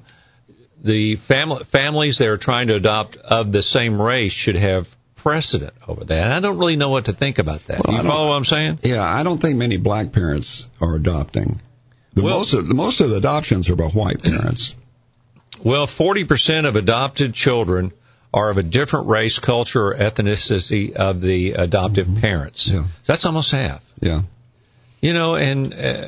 the 0.84 1.18
family 1.18 1.64
families 1.66 2.18
they 2.18 2.28
are 2.28 2.38
trying 2.38 2.68
to 2.68 2.76
adopt 2.76 3.18
of 3.18 3.52
the 3.52 3.62
same 3.62 4.02
race 4.02 4.32
should 4.32 4.56
have 4.56 4.90
precedent 5.22 5.74
over 5.88 6.06
that. 6.06 6.32
I 6.32 6.40
don't 6.40 6.58
really 6.58 6.76
know 6.76 6.90
what 6.90 7.06
to 7.06 7.14
think 7.14 7.40
about 7.40 7.66
that. 7.66 7.86
Well, 7.86 7.98
you 7.98 8.04
follow 8.04 8.30
what 8.30 8.36
I'm 8.36 8.46
saying? 8.46 8.80
Yeah, 8.84 9.04
I 9.04 9.24
don't 9.24 9.40
think 9.40 9.58
many 9.58 9.78
black 9.78 10.12
parents 10.12 10.68
are 10.82 10.96
adopting. 10.96 11.62
The 12.14 12.24
Well- 12.24 12.38
most 12.38 12.54
of 12.54 12.68
the 12.68 12.76
most 12.76 13.02
of 13.02 13.10
the 13.10 13.18
adoptions 13.18 13.70
are 13.70 13.76
by 13.76 13.88
white 13.88 14.24
parents. 14.24 14.76
Well, 15.64 15.88
40% 15.88 16.66
of 16.66 16.76
adopted 16.76 17.34
children 17.34 17.92
are 18.34 18.50
of 18.50 18.58
a 18.58 18.64
different 18.64 19.08
race, 19.08 19.40
culture, 19.40 19.88
or 19.88 19.96
ethnicity 19.96 20.94
of 20.94 21.22
the 21.22 21.54
adoptive 21.54 22.08
parents. 22.22 22.68
Yeah. 22.68 22.86
That's 23.06 23.26
almost 23.26 23.52
half. 23.52 23.84
Yeah. 24.00 24.22
You 25.02 25.14
know, 25.14 25.36
and 25.36 25.74
uh, 25.74 26.08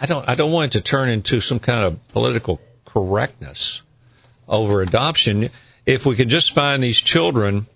I 0.00 0.06
don't 0.06 0.28
I 0.28 0.34
don't 0.34 0.52
want 0.52 0.74
it 0.74 0.78
to 0.78 0.84
turn 0.84 1.08
into 1.08 1.40
some 1.40 1.58
kind 1.58 1.84
of 1.84 2.08
political 2.08 2.60
correctness 2.84 3.82
over 4.48 4.82
adoption. 4.82 5.50
If 5.84 6.04
we 6.04 6.16
could 6.16 6.28
just 6.28 6.54
find 6.54 6.82
these 6.82 7.00
children 7.00 7.66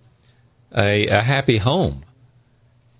a, 0.75 1.07
a 1.07 1.21
happy 1.21 1.57
home, 1.57 2.03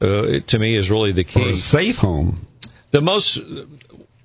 uh, 0.02 0.40
to 0.48 0.60
me 0.60 0.76
is 0.76 0.90
really 0.92 1.12
the 1.12 1.22
Or 1.22 1.26
key. 1.26 1.52
a 1.54 1.56
safe 1.56 1.98
home. 1.98 2.48
The 2.92 3.02
most 3.02 3.40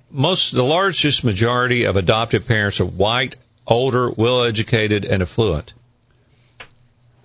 most 0.09 0.51
the 0.53 0.63
largest 0.63 1.23
majority 1.23 1.85
of 1.85 1.95
adoptive 1.95 2.45
parents 2.47 2.79
are 2.79 2.85
white, 2.85 3.35
older, 3.65 4.09
well 4.09 4.43
educated, 4.43 5.05
and 5.05 5.21
affluent. 5.21 5.73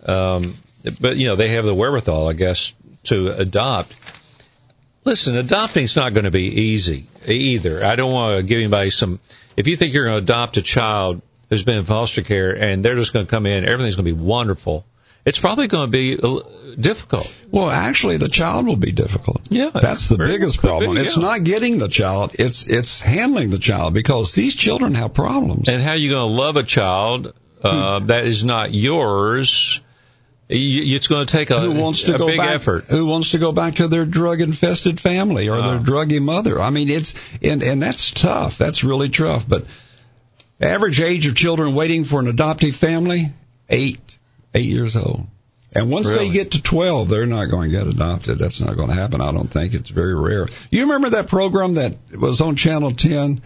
Um, 0.05 0.55
but 1.01 1.17
you 1.17 1.27
know 1.27 1.37
they 1.37 1.49
have 1.49 1.65
the 1.65 1.75
wherewithal, 1.75 2.29
I 2.29 2.33
guess, 2.35 2.73
to 3.05 3.37
adopt. 3.37 3.97
Listen, 5.05 5.35
adopting's 5.35 5.97
not 5.97 6.13
going 6.15 6.25
to 6.25 6.31
be 6.31 6.45
easy 6.45 7.07
either. 7.27 7.85
I 7.85 7.97
don't 7.97 8.13
want 8.13 8.39
to 8.41 8.47
give 8.47 8.59
anybody 8.59 8.91
some. 8.91 9.19
If 9.57 9.67
you 9.67 9.77
think 9.77 9.95
you're 9.95 10.05
going 10.05 10.19
to 10.19 10.23
adopt 10.23 10.57
a 10.57 10.63
child 10.63 11.23
who's 11.51 11.65
been 11.65 11.79
in 11.79 11.85
foster 11.85 12.23
care 12.23 12.57
and 12.57 12.85
they're 12.85 12.95
just 12.97 13.13
going 13.13 13.27
to 13.27 13.31
come 13.31 13.47
in, 13.47 13.65
everything's 13.65 13.97
going 13.97 14.07
to 14.07 14.15
be 14.15 14.21
wonderful. 14.21 14.85
It's 15.25 15.39
probably 15.39 15.69
going 15.69 15.87
to 15.87 15.91
be 15.91 16.19
uh, 16.21 16.41
difficult. 16.81 17.33
Well, 17.51 17.71
actually, 17.71 18.17
the 18.17 18.29
child 18.29 18.67
will 18.67 18.77
be 18.77 18.91
difficult. 18.91 19.43
Yeah, 19.51 19.71
That's 19.73 20.09
the 20.09 20.19
biggest 20.19 20.59
problem. 20.59 20.97
be, 20.97 21.01
It's 21.03 21.17
not 21.17 21.45
getting 21.45 21.79
the 21.79 21.89
child; 21.89 22.35
it's 22.39 22.67
it's 22.69 23.01
handling 23.01 23.51
the 23.51 23.59
child 23.61 23.95
because 23.95 24.35
these 24.35 24.55
children 24.57 24.95
have 24.95 25.15
problems. 25.15 25.69
and 25.69 25.81
how 25.83 25.91
are 25.91 25.97
you 25.97 26.11
going 26.11 26.29
to 26.29 26.35
love 26.43 26.57
a 26.57 26.65
child 26.65 27.35
uh, 27.63 28.01
that 28.01 28.25
is 28.27 28.45
not 28.45 28.73
yours. 28.75 29.81
It's 30.55 31.07
going 31.09 31.25
to 31.25 31.33
take 31.33 31.51
a, 31.51 31.61
who 31.61 31.81
wants 31.81 32.03
to 32.03 32.19
go 32.19 32.27
big 32.27 32.37
back? 32.37 32.57
effort. 32.57 32.85
Who 32.85 33.07
wants 33.07 33.31
to 33.31 33.39
go 33.39 33.53
back 33.53 33.77
to 33.77 33.89
their 33.89 34.05
drug-infested 34.05 35.01
family 35.01 35.49
or 35.49 35.57
their 35.63 35.77
Oh. 35.77 35.83
druggy 35.83 36.21
mother? 36.21 36.61
I 36.61 36.69
mean, 36.71 36.91
it's 36.91 37.15
and 37.41 37.63
and 37.63 37.81
that's 37.81 38.11
tough. 38.11 38.59
That's 38.59 38.83
really 38.85 39.09
tough. 39.09 39.49
But 39.49 39.65
average 40.61 41.01
age 41.01 41.27
of 41.27 41.37
children 41.37 41.75
waiting 41.75 42.05
for 42.05 42.21
an 42.21 42.27
adoptive 42.29 42.75
family 42.77 43.31
eight 43.71 44.01
eight 44.55 44.65
years 44.67 44.97
old. 44.97 45.27
And 45.75 45.91
once 45.91 46.07
Really? 46.09 46.29
they 46.29 46.35
get 46.35 46.51
to 46.53 46.63
12, 46.63 47.09
they're 47.09 47.25
not 47.25 47.47
going 47.47 47.71
to 47.71 47.77
get 47.79 47.87
adopted. 47.87 48.39
That's 48.39 48.61
not 48.61 48.77
going 48.77 48.89
to 48.89 48.95
happen. 48.95 49.23
I 49.23 49.33
don't 49.33 49.51
think. 49.51 49.73
It's 49.73 49.89
very 49.89 50.15
rare. 50.15 50.47
You 50.71 50.83
remember 50.83 51.11
that 51.11 51.29
program 51.29 51.75
that 51.75 51.95
was 52.15 52.43
on 52.43 52.57
Channel 52.57 52.91
10, 52.91 53.41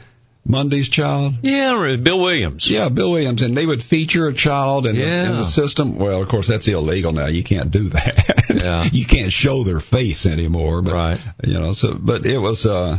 Monday's 0.44 0.88
Child? 0.88 1.34
Yeah, 1.42 1.94
Bill 1.94 2.18
Williams. 2.18 2.68
Yeah, 2.68 2.88
Bill 2.88 3.12
Williams, 3.12 3.42
and 3.42 3.56
they 3.56 3.64
would 3.64 3.80
feature 3.80 4.26
a 4.26 4.34
child 4.34 4.88
in, 4.88 4.96
the, 4.96 5.02
in 5.02 5.36
the 5.36 5.44
system. 5.44 5.98
Well, 5.98 6.20
of 6.20 6.28
course, 6.28 6.48
that's 6.48 6.66
illegal 6.66 7.12
now. 7.12 7.26
You 7.26 7.44
can't 7.44 7.70
do 7.70 7.90
that. 7.90 8.44
Yeah. 8.50 8.84
you 8.92 9.06
can't 9.06 9.32
show 9.32 9.62
their 9.62 9.80
face 9.80 10.26
anymore. 10.26 10.82
But, 10.82 10.92
Right. 10.94 11.20
You 11.44 11.60
know, 11.60 11.72
so 11.74 11.94
but 11.94 12.26
it 12.26 12.38
was, 12.38 12.66
uh, 12.66 12.98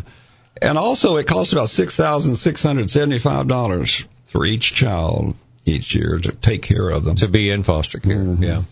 and 0.61 0.77
also 0.77 1.17
it 1.17 1.27
cost 1.27 1.51
about 1.51 1.69
six 1.69 1.95
thousand 1.97 2.37
six 2.37 2.63
hundred 2.63 2.89
seventy-five 2.89 3.47
dollars 3.49 4.05
for 4.25 4.45
each 4.45 4.73
child 4.73 5.35
each 5.67 5.93
year 5.95 6.17
to 6.19 6.31
take 6.31 6.61
care 6.61 6.89
of 6.89 7.03
them. 7.03 7.15
to 7.17 7.27
be 7.27 7.49
in 7.49 7.63
foster 7.63 7.99
care. 7.99 8.15
Mm-hmm. 8.17 8.43
Yeah. 8.43 8.63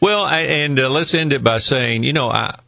Well, 0.00 0.22
I, 0.24 0.40
and 0.40 0.78
uh, 0.78 0.88
let's 0.90 1.14
end 1.14 1.32
it 1.32 1.42
by 1.42 1.58
saying, 1.58 2.04
you 2.04 2.12
know, 2.12 2.28
I, 2.28 2.58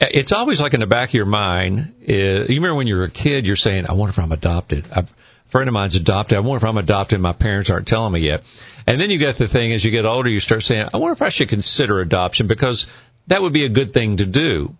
it's 0.00 0.32
always 0.32 0.60
like 0.60 0.74
in 0.74 0.80
the 0.80 0.86
back 0.86 1.10
of 1.10 1.14
your 1.14 1.26
mind. 1.26 1.94
Uh, 2.08 2.12
you 2.12 2.46
remember 2.56 2.74
when 2.74 2.86
you 2.86 2.96
were 2.96 3.04
a 3.04 3.10
kid, 3.10 3.46
you're 3.46 3.56
saying, 3.56 3.86
"I 3.88 3.94
wonder 3.94 4.10
if 4.10 4.18
I'm 4.18 4.32
adopted." 4.32 4.86
A 4.92 5.06
friend 5.50 5.68
of 5.68 5.72
mine's 5.74 5.96
adopted. 5.96 6.36
I 6.36 6.40
wonder 6.40 6.64
if 6.64 6.68
I'm 6.68 6.78
adopted. 6.78 7.20
My 7.20 7.32
parents 7.32 7.70
aren't 7.70 7.88
telling 7.88 8.12
me 8.12 8.20
yet. 8.20 8.42
And 8.86 9.00
then 9.00 9.10
you 9.10 9.18
get 9.18 9.38
the 9.38 9.48
thing 9.48 9.72
as 9.72 9.84
you 9.84 9.90
get 9.90 10.04
older, 10.06 10.28
you 10.30 10.40
start 10.40 10.62
saying, 10.62 10.88
"I 10.92 10.96
wonder 10.98 11.12
if 11.14 11.22
I 11.22 11.28
should 11.30 11.48
consider 11.48 12.00
adoption 12.00 12.46
because 12.48 12.86
that 13.28 13.42
would 13.42 13.52
be 13.52 13.64
a 13.64 13.68
good 13.68 13.92
thing 13.92 14.16
to 14.18 14.26
do." 14.26 14.74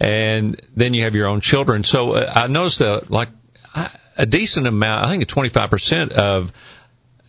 And 0.00 0.60
then 0.76 0.92
you 0.94 1.04
have 1.04 1.14
your 1.14 1.28
own 1.28 1.40
children. 1.40 1.84
So 1.84 2.12
uh, 2.12 2.32
I 2.34 2.46
noticed 2.48 2.80
that 2.80 3.10
like 3.10 3.28
I- 3.74 3.90
a 4.16 4.26
decent 4.26 4.66
amount, 4.66 5.06
I 5.06 5.10
think 5.10 5.26
25% 5.26 6.10
of 6.10 6.52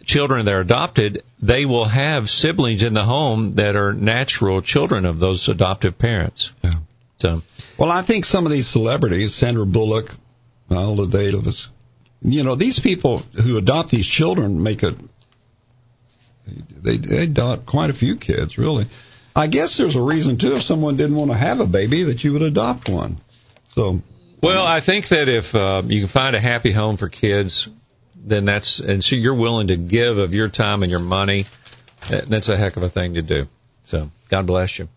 children 0.05 0.45
that 0.45 0.53
are 0.53 0.61
adopted, 0.61 1.23
they 1.41 1.65
will 1.65 1.85
have 1.85 2.29
siblings 2.29 2.83
in 2.83 2.93
the 2.93 3.03
home 3.03 3.53
that 3.53 3.75
are 3.75 3.93
natural 3.93 4.61
children 4.61 5.05
of 5.05 5.19
those 5.19 5.47
adoptive 5.49 5.97
parents. 5.97 6.53
Yeah. 6.63 6.73
So, 7.17 7.41
Well, 7.77 7.91
I 7.91 8.01
think 8.01 8.25
some 8.25 8.45
of 8.45 8.51
these 8.51 8.67
celebrities, 8.67 9.33
Sandra 9.33 9.65
Bullock, 9.65 10.11
Viola 10.69 11.07
Davis, 11.07 11.71
you 12.21 12.43
know, 12.43 12.55
these 12.55 12.79
people 12.79 13.19
who 13.19 13.57
adopt 13.57 13.89
these 13.89 14.07
children 14.07 14.61
make 14.61 14.83
a 14.83 14.95
they 16.81 16.97
they 16.97 17.23
adopt 17.23 17.65
quite 17.65 17.89
a 17.89 17.93
few 17.93 18.17
kids, 18.17 18.57
really. 18.57 18.87
I 19.35 19.47
guess 19.47 19.77
there's 19.77 19.95
a 19.95 20.01
reason 20.01 20.37
too. 20.37 20.55
If 20.55 20.63
someone 20.63 20.95
didn't 20.95 21.15
want 21.15 21.31
to 21.31 21.37
have 21.37 21.59
a 21.59 21.65
baby, 21.65 22.03
that 22.03 22.23
you 22.23 22.33
would 22.33 22.41
adopt 22.41 22.89
one. 22.89 23.17
So 23.69 24.01
well, 24.41 24.65
I 24.65 24.79
think 24.79 25.07
that 25.09 25.27
if 25.27 25.55
uh, 25.55 25.81
you 25.85 26.01
can 26.01 26.07
find 26.07 26.35
a 26.35 26.39
happy 26.39 26.71
home 26.71 26.97
for 26.97 27.09
kids, 27.09 27.67
then 28.25 28.45
that's 28.45 28.79
and 28.79 29.03
so 29.03 29.15
you're 29.15 29.35
willing 29.35 29.67
to 29.67 29.77
give 29.77 30.17
of 30.17 30.35
your 30.35 30.49
time 30.49 30.83
and 30.83 30.91
your 30.91 30.99
money. 30.99 31.45
That's 32.09 32.49
a 32.49 32.57
heck 32.57 32.77
of 32.77 32.83
a 32.83 32.89
thing 32.89 33.15
to 33.15 33.21
do. 33.21 33.47
So, 33.83 34.09
God 34.29 34.47
bless 34.47 34.79
you. 34.79 34.88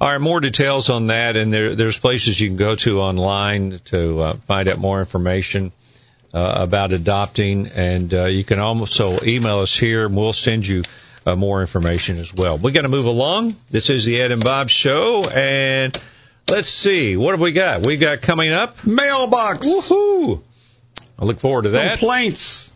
All 0.00 0.08
right, 0.08 0.20
more 0.20 0.40
details 0.40 0.90
on 0.90 1.08
that, 1.08 1.36
and 1.36 1.52
there, 1.52 1.74
there's 1.74 1.98
places 1.98 2.38
you 2.38 2.48
can 2.48 2.56
go 2.56 2.76
to 2.76 3.00
online 3.00 3.80
to 3.86 4.20
uh, 4.20 4.36
find 4.46 4.68
out 4.68 4.78
more 4.78 5.00
information 5.00 5.72
uh, 6.32 6.52
about 6.56 6.92
adopting, 6.92 7.68
and 7.68 8.12
uh, 8.12 8.24
you 8.26 8.44
can 8.44 8.60
also 8.60 9.18
email 9.24 9.60
us 9.60 9.76
here, 9.76 10.06
and 10.06 10.16
we'll 10.16 10.32
send 10.32 10.66
you 10.66 10.82
uh, 11.24 11.34
more 11.34 11.62
information 11.62 12.18
as 12.18 12.32
well. 12.32 12.58
We 12.58 12.72
got 12.72 12.82
to 12.82 12.88
move 12.88 13.06
along. 13.06 13.56
This 13.70 13.90
is 13.90 14.04
the 14.04 14.20
Ed 14.20 14.32
and 14.32 14.44
Bob 14.44 14.68
Show, 14.68 15.24
and 15.24 15.98
let's 16.48 16.68
see 16.68 17.16
what 17.16 17.32
have 17.32 17.40
we 17.40 17.52
got. 17.52 17.86
We 17.86 17.96
got 17.96 18.20
coming 18.22 18.52
up. 18.52 18.86
mailbox 18.86 19.66
Woohoo! 19.66 20.42
I 21.18 21.24
look 21.24 21.40
forward 21.40 21.62
to 21.62 21.70
that. 21.70 21.98
complaints. 21.98 22.74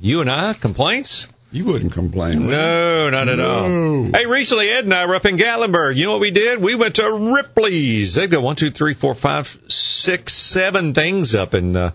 You 0.00 0.20
and 0.20 0.30
I 0.30 0.52
complaints? 0.52 1.26
You 1.52 1.64
wouldn't 1.64 1.92
complain. 1.92 2.46
would? 2.46 2.50
No, 2.50 3.08
not 3.10 3.28
at 3.28 3.40
all. 3.40 4.04
Hey, 4.12 4.26
recently 4.26 4.68
Ed 4.68 4.84
and 4.84 4.92
I 4.92 5.06
were 5.06 5.14
up 5.14 5.24
in 5.24 5.36
Gatlinburg. 5.36 5.96
You 5.96 6.04
know 6.04 6.12
what 6.12 6.20
we 6.20 6.30
did? 6.30 6.60
We 6.60 6.74
went 6.74 6.96
to 6.96 7.10
Ripley's. 7.10 8.14
They've 8.14 8.30
got 8.30 8.42
one, 8.42 8.56
two, 8.56 8.70
three, 8.70 8.94
four, 8.94 9.14
five, 9.14 9.46
six, 9.68 10.34
seven 10.34 10.92
things 10.92 11.34
up 11.34 11.54
in 11.54 11.74
uh, 11.76 11.92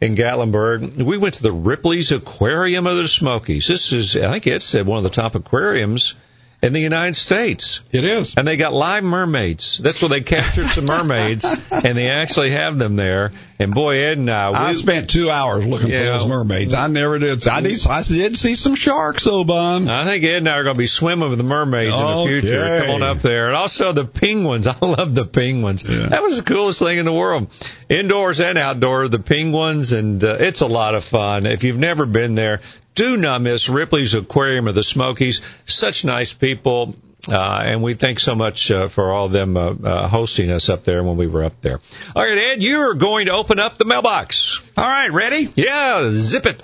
in 0.00 0.16
Gatlinburg. 0.16 1.00
We 1.02 1.18
went 1.18 1.34
to 1.34 1.42
the 1.42 1.52
Ripley's 1.52 2.10
Aquarium 2.10 2.86
of 2.86 2.96
the 2.96 3.06
Smokies. 3.06 3.68
This 3.68 3.92
is, 3.92 4.16
I 4.16 4.32
think 4.32 4.46
Ed 4.46 4.62
said, 4.62 4.86
one 4.86 4.98
of 4.98 5.04
the 5.04 5.10
top 5.10 5.34
aquariums 5.34 6.14
in 6.62 6.72
the 6.72 6.80
United 6.80 7.16
States. 7.16 7.82
It 7.92 8.04
is. 8.04 8.34
And 8.36 8.46
they 8.46 8.56
got 8.56 8.72
live 8.72 9.04
mermaids. 9.04 9.78
That's 9.82 10.00
where 10.00 10.08
they 10.08 10.22
captured 10.22 10.66
some 10.68 10.86
mermaids, 10.86 11.44
and 11.70 11.96
they 11.96 12.10
actually 12.10 12.50
have 12.52 12.78
them 12.78 12.96
there. 12.96 13.32
And 13.58 13.74
boy, 13.74 14.04
Ed 14.04 14.18
and 14.18 14.30
I, 14.30 14.50
we, 14.50 14.56
I 14.56 14.72
spent 14.74 15.08
two 15.08 15.30
hours 15.30 15.66
looking 15.66 15.88
for 15.88 15.96
those 15.96 16.26
mermaids. 16.26 16.74
I 16.74 16.88
never 16.88 17.18
did. 17.18 17.46
I 17.48 17.60
did, 17.62 17.86
I 17.86 18.02
did 18.02 18.36
see 18.36 18.54
some 18.54 18.74
sharks, 18.74 19.24
bum. 19.24 19.88
I 19.88 20.04
think 20.04 20.24
Ed 20.24 20.38
and 20.38 20.48
I 20.48 20.58
are 20.58 20.64
going 20.64 20.76
to 20.76 20.78
be 20.78 20.86
swimming 20.86 21.28
with 21.28 21.38
the 21.38 21.44
mermaids 21.44 21.94
in 21.94 22.00
the 22.00 22.24
future. 22.26 22.62
Okay. 22.62 22.86
Come 22.86 22.96
on 22.96 23.02
up 23.02 23.18
there. 23.18 23.46
And 23.46 23.56
also 23.56 23.92
the 23.92 24.04
penguins. 24.04 24.66
I 24.66 24.76
love 24.84 25.14
the 25.14 25.26
penguins. 25.26 25.84
Yeah. 25.84 26.08
That 26.08 26.22
was 26.22 26.36
the 26.36 26.42
coolest 26.42 26.80
thing 26.80 26.98
in 26.98 27.06
the 27.06 27.12
world. 27.12 27.50
Indoors 27.88 28.40
and 28.40 28.58
outdoors, 28.58 29.10
the 29.10 29.18
penguins, 29.18 29.92
and 29.92 30.22
uh, 30.22 30.36
it's 30.40 30.60
a 30.60 30.66
lot 30.66 30.94
of 30.94 31.04
fun. 31.04 31.46
If 31.46 31.64
you've 31.64 31.78
never 31.78 32.04
been 32.04 32.34
there, 32.34 32.60
do 32.96 33.16
not 33.16 33.40
miss 33.40 33.68
Ripley's 33.68 34.14
Aquarium 34.14 34.66
of 34.66 34.74
the 34.74 34.82
Smokies. 34.82 35.40
Such 35.66 36.04
nice 36.04 36.32
people. 36.32 36.96
Uh, 37.28 37.62
and 37.64 37.82
we 37.82 37.94
thank 37.94 38.20
so 38.20 38.34
much 38.34 38.70
uh, 38.70 38.88
for 38.88 39.12
all 39.12 39.26
of 39.26 39.32
them 39.32 39.56
uh, 39.56 39.70
uh, 39.70 40.08
hosting 40.08 40.50
us 40.50 40.68
up 40.68 40.84
there 40.84 41.02
when 41.02 41.16
we 41.16 41.26
were 41.26 41.44
up 41.44 41.60
there. 41.60 41.80
All 42.14 42.22
right, 42.24 42.38
Ed, 42.38 42.62
you're 42.62 42.94
going 42.94 43.26
to 43.26 43.32
open 43.32 43.58
up 43.58 43.78
the 43.78 43.84
mailbox. 43.84 44.60
All 44.76 44.86
right, 44.88 45.12
ready? 45.12 45.48
Yeah, 45.56 46.08
zip 46.12 46.46
it. 46.46 46.62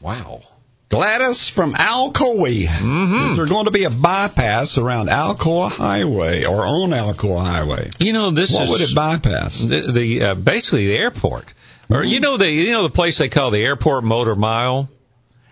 Wow. 0.00 0.42
Gladys 0.88 1.48
from 1.48 1.74
Alcoa. 1.74 2.64
Mm-hmm. 2.64 3.30
Is 3.30 3.36
there 3.36 3.46
going 3.46 3.64
to 3.64 3.72
be 3.72 3.84
a 3.84 3.90
bypass 3.90 4.78
around 4.78 5.08
Alcoa 5.08 5.68
Highway 5.68 6.44
or 6.44 6.64
on 6.64 6.90
Alcoa 6.90 7.40
Highway? 7.44 7.90
You 7.98 8.12
know, 8.12 8.30
this 8.30 8.54
What 8.54 8.64
is 8.64 8.70
would 8.70 8.80
it 8.82 8.94
bypass? 8.94 9.60
the, 9.60 9.92
the 9.92 10.22
uh, 10.22 10.34
basically 10.36 10.86
the 10.86 10.96
airport, 10.96 11.44
or 11.90 12.04
you 12.04 12.20
know 12.20 12.36
the 12.36 12.50
you 12.50 12.72
know 12.72 12.82
the 12.82 12.90
place 12.90 13.18
they 13.18 13.28
call 13.28 13.50
the 13.50 13.62
airport 13.62 14.04
motor 14.04 14.34
mile. 14.34 14.88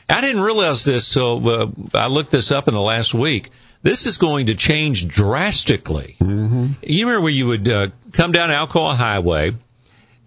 I 0.08 0.20
didn't 0.20 0.42
realize 0.42 0.84
this 0.84 1.12
till 1.12 1.48
uh, 1.48 1.66
I 1.94 2.08
looked 2.08 2.30
this 2.30 2.50
up 2.50 2.68
in 2.68 2.74
the 2.74 2.80
last 2.80 3.14
week. 3.14 3.50
This 3.82 4.06
is 4.06 4.18
going 4.18 4.46
to 4.46 4.54
change 4.54 5.06
drastically. 5.08 6.16
Mm-hmm. 6.18 6.72
You 6.82 7.06
remember 7.06 7.24
where 7.24 7.32
you 7.32 7.46
would 7.46 7.68
uh, 7.68 7.88
come 8.12 8.32
down 8.32 8.50
Alcoa 8.50 8.96
Highway, 8.96 9.52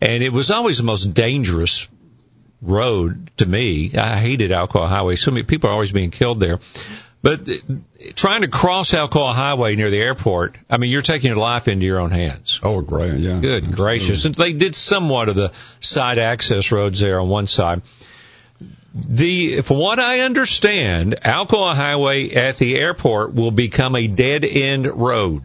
and 0.01 0.23
it 0.23 0.31
was 0.31 0.51
always 0.51 0.77
the 0.77 0.83
most 0.83 1.13
dangerous 1.13 1.87
road 2.61 3.31
to 3.37 3.45
me. 3.45 3.95
I 3.95 4.17
hated 4.17 4.51
Alcoa 4.51 4.87
Highway. 4.87 5.15
So 5.15 5.31
many 5.31 5.43
people 5.43 5.69
are 5.69 5.73
always 5.73 5.91
being 5.91 6.11
killed 6.11 6.39
there. 6.39 6.59
But 7.21 7.49
uh, 7.49 7.53
trying 8.15 8.41
to 8.41 8.47
cross 8.47 8.91
Alcoa 8.93 9.33
Highway 9.33 9.75
near 9.75 9.89
the 9.89 9.99
airport, 9.99 10.57
I 10.69 10.77
mean, 10.77 10.91
you're 10.91 11.01
taking 11.01 11.29
your 11.29 11.37
life 11.37 11.67
into 11.67 11.85
your 11.85 11.99
own 11.99 12.11
hands. 12.11 12.59
Oh, 12.63 12.81
great, 12.81 13.15
yeah. 13.15 13.39
Good 13.39 13.75
gracious. 13.75 14.25
And 14.25 14.35
they 14.35 14.53
did 14.53 14.75
somewhat 14.75 15.29
of 15.29 15.35
the 15.35 15.51
side 15.79 16.19
access 16.19 16.71
roads 16.71 16.99
there 16.99 17.19
on 17.19 17.27
one 17.29 17.47
side. 17.47 17.81
The, 18.93 19.61
from 19.61 19.77
what 19.77 19.99
I 19.99 20.21
understand, 20.21 21.17
Alcoa 21.23 21.75
Highway 21.75 22.31
at 22.31 22.57
the 22.57 22.77
airport 22.77 23.33
will 23.33 23.51
become 23.51 23.95
a 23.95 24.07
dead 24.07 24.43
end 24.45 24.87
road. 24.87 25.43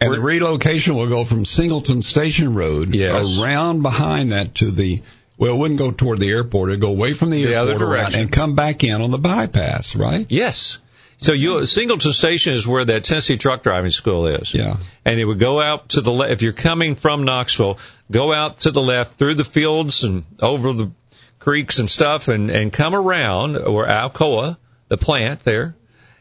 And 0.00 0.12
the 0.12 0.20
relocation 0.20 0.96
will 0.96 1.08
go 1.08 1.24
from 1.24 1.44
Singleton 1.44 2.02
Station 2.02 2.54
Road 2.54 2.92
Yes. 2.92 3.38
around 3.38 3.82
behind 3.82 4.32
that 4.32 4.56
to 4.56 4.72
the, 4.72 5.00
well, 5.42 5.54
it 5.54 5.58
wouldn't 5.58 5.80
go 5.80 5.90
toward 5.90 6.20
the 6.20 6.30
airport. 6.30 6.70
It'd 6.70 6.80
go 6.80 6.90
away 6.92 7.14
from 7.14 7.30
the, 7.30 7.44
The 7.44 7.56
airport 7.56 7.82
around 7.82 7.90
direction. 7.90 8.20
and 8.20 8.30
come 8.30 8.54
back 8.54 8.84
in 8.84 9.02
on 9.02 9.10
the 9.10 9.18
bypass, 9.18 9.96
right? 9.96 10.24
Yes. 10.28 10.78
So 11.18 11.32
you, 11.32 11.66
Singleton 11.66 12.12
Station 12.12 12.52
is 12.54 12.64
where 12.64 12.84
that 12.84 13.02
Tennessee 13.02 13.38
truck 13.38 13.64
driving 13.64 13.90
school 13.90 14.28
is. 14.28 14.54
Yeah. 14.54 14.76
And 15.04 15.18
it 15.18 15.24
would 15.24 15.40
go 15.40 15.60
out 15.60 15.88
to 15.90 16.00
the 16.00 16.12
left. 16.12 16.30
If 16.30 16.42
you're 16.42 16.52
coming 16.52 16.94
from 16.94 17.24
Knoxville, 17.24 17.78
go 18.08 18.32
out 18.32 18.58
to 18.58 18.70
the 18.70 18.80
left 18.80 19.18
through 19.18 19.34
the 19.34 19.42
fields 19.44 20.04
and 20.04 20.22
over 20.40 20.72
the 20.72 20.92
creeks 21.40 21.80
and 21.80 21.90
stuff 21.90 22.28
and, 22.28 22.48
and 22.48 22.72
come 22.72 22.94
around 22.94 23.56
or 23.56 23.84
Alcoa, 23.84 24.56
the 24.86 24.96
plant 24.96 25.40
there, 25.40 25.74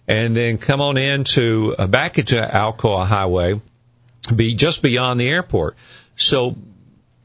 and 0.08 0.36
then 0.36 0.58
come 0.58 0.82
on 0.82 0.98
into, 0.98 1.76
uh, 1.78 1.86
back 1.86 2.18
into 2.18 2.38
Alcoa 2.38 3.06
Highway, 3.06 3.62
be 4.36 4.56
just 4.56 4.82
beyond 4.82 5.20
the 5.20 5.30
airport. 5.30 5.76
So 6.16 6.56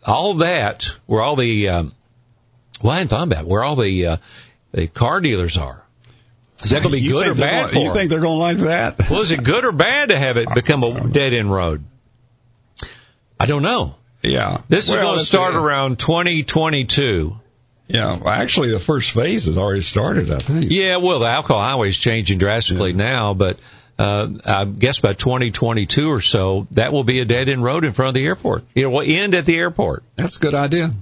all 0.06 0.34
that, 0.34 0.92
where 1.06 1.22
all 1.22 1.36
the, 1.36 1.68
um, 1.68 1.92
well, 2.82 2.92
I 2.92 2.96
hadn't 2.98 3.08
thought 3.08 3.26
about 3.26 3.44
it, 3.44 3.46
where 3.46 3.64
all 3.64 3.76
the, 3.76 4.06
uh, 4.06 4.16
the 4.72 4.86
car 4.86 5.20
dealers 5.20 5.56
are. 5.56 5.82
Is 6.62 6.70
that 6.70 6.82
going 6.82 6.94
to 6.94 6.98
be 6.98 7.00
You 7.00 7.12
good 7.12 7.28
or 7.28 7.34
bad 7.34 7.70
for 7.70 7.78
You 7.78 7.92
think 7.92 8.08
they're 8.08 8.20
going 8.20 8.36
to 8.36 8.40
like 8.40 8.56
that? 8.58 8.96
Well, 9.10 9.20
is 9.20 9.30
it 9.30 9.42
good 9.42 9.64
or 9.64 9.72
bad 9.72 10.08
to 10.08 10.18
have 10.18 10.38
it 10.38 10.48
become 10.54 10.82
a 10.82 11.08
dead 11.08 11.34
end 11.34 11.52
road? 11.52 11.84
I 13.38 13.46
don't 13.46 13.62
know. 13.62 13.94
Yeah. 14.22 14.62
This 14.68 14.88
is 14.88 14.94
going 14.94 15.18
to 15.18 15.24
start 15.24 15.54
around 15.54 15.98
2022. 15.98 17.36
Yeah. 17.88 18.18
Well, 18.18 18.28
actually, 18.28 18.70
the 18.70 18.80
first 18.80 19.10
phase 19.12 19.44
has 19.44 19.58
already 19.58 19.82
started, 19.82 20.30
I 20.30 20.38
think. 20.38 20.66
Yeah, 20.70 20.96
well, 20.96 21.18
the 21.20 21.26
Alcoa 21.26 21.60
Highway 21.60 21.90
is 21.90 21.98
changing 21.98 22.38
drastically 22.38 22.94
now, 22.94 23.34
but 23.34 23.58
uh, 23.98 24.28
I 24.44 24.64
guess 24.64 25.00
by 25.00 25.14
2022 25.14 26.10
or 26.10 26.20
so, 26.20 26.66
that 26.72 26.92
will 26.92 27.04
be 27.04 27.20
a 27.20 27.24
dead 27.24 27.48
end 27.48 27.62
road 27.64 27.84
in 27.84 27.92
front 27.92 28.08
of 28.08 28.14
the 28.14 28.24
airport. 28.26 28.64
It 28.74 28.86
will 28.86 29.02
end 29.02 29.34
at 29.34 29.46
the 29.46 29.56
airport. 29.56 30.02
That's 30.16 30.36
a 30.36 30.40
good 30.40 30.54
idea. 30.54 30.92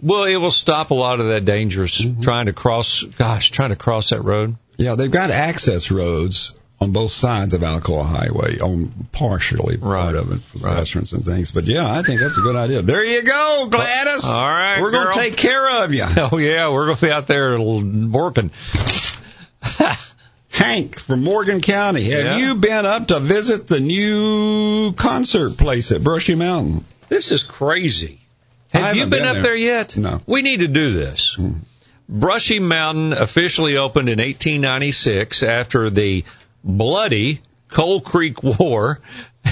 Well, 0.00 0.24
it 0.24 0.36
will 0.36 0.50
stop 0.50 0.90
a 0.90 0.94
lot 0.94 1.20
of 1.20 1.26
that 1.28 1.44
dangerous 1.44 2.00
Mm-hmm. 2.00 2.20
trying 2.22 2.46
to 2.46 2.52
cross. 2.52 3.02
Gosh, 3.02 3.50
trying 3.50 3.70
to 3.70 3.76
cross 3.76 4.10
that 4.10 4.22
road. 4.22 4.56
Yeah, 4.76 4.94
they've 4.96 5.10
got 5.10 5.30
access 5.30 5.90
roads 5.90 6.56
on 6.80 6.90
both 6.90 7.12
sides 7.12 7.54
of 7.54 7.60
Alcoa 7.60 8.04
Highway, 8.04 8.58
on 8.58 9.06
partially 9.12 9.76
part 9.76 9.92
Right. 9.92 10.14
of 10.16 10.32
it 10.32 10.40
for 10.40 10.58
the 10.58 10.64
Right. 10.66 10.78
restaurants 10.78 11.12
and 11.12 11.24
things. 11.24 11.52
But 11.52 11.64
yeah, 11.64 11.88
I 11.88 12.02
think 12.02 12.20
that's 12.20 12.36
a 12.36 12.40
good 12.40 12.56
idea. 12.56 12.82
There 12.82 13.04
you 13.04 13.22
go, 13.22 13.68
Gladys. 13.70 14.24
All 14.24 14.36
right, 14.36 14.80
we're 14.80 14.90
going 14.90 15.06
to 15.06 15.14
take 15.20 15.36
care 15.36 15.84
of 15.84 15.94
you. 15.94 16.04
Oh 16.16 16.38
yeah, 16.38 16.72
we're 16.72 16.86
going 16.86 16.96
to 16.96 17.06
be 17.06 17.12
out 17.12 17.28
there 17.28 17.56
working. 17.60 18.50
Hank 20.62 20.98
from 20.98 21.22
Morgan 21.24 21.60
County, 21.60 22.04
have 22.04 22.24
Yeah. 22.24 22.36
you 22.38 22.54
been 22.54 22.86
up 22.86 23.08
to 23.08 23.20
visit 23.20 23.66
the 23.68 23.80
new 23.80 24.92
concert 24.92 25.56
place 25.56 25.92
at 25.92 26.02
Brushy 26.02 26.34
Mountain? 26.34 26.84
This 27.08 27.30
is 27.32 27.42
crazy. 27.42 28.18
Have 28.72 28.96
you 28.96 29.02
been, 29.02 29.10
been 29.10 29.26
up 29.26 29.34
there. 29.34 29.42
there 29.42 29.54
yet? 29.54 29.96
No. 29.96 30.18
Hmm. 30.18 30.30
We 30.30 30.42
need 30.42 30.60
to 30.60 30.68
do 30.68 30.92
this. 30.92 31.36
Brushy 32.08 32.58
Mountain 32.58 33.12
officially 33.12 33.76
opened 33.76 34.08
in 34.08 34.18
1896 34.18 35.42
after 35.42 35.90
the 35.90 36.24
bloody 36.64 37.40
Coal 37.68 38.00
Creek 38.00 38.42
War. 38.58 39.00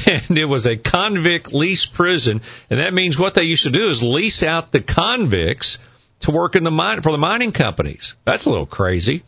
And 0.06 0.38
it 0.38 0.44
was 0.44 0.66
a 0.66 0.76
convict 0.76 1.52
lease 1.52 1.84
prison. 1.84 2.42
And 2.70 2.78
that 2.80 2.94
means 2.94 3.18
what 3.18 3.34
they 3.34 3.42
used 3.42 3.64
to 3.64 3.70
do 3.70 3.88
is 3.88 4.02
lease 4.02 4.42
out 4.44 4.70
the 4.70 4.80
convicts 4.80 5.78
to 6.20 6.30
work 6.30 6.54
in 6.54 6.62
the 6.62 6.70
mine 6.70 7.02
for 7.02 7.10
the 7.12 7.18
mining 7.18 7.50
companies. 7.52 8.14
That's 8.24 8.46
a 8.46 8.50
little 8.50 8.66
crazy. 8.66 9.24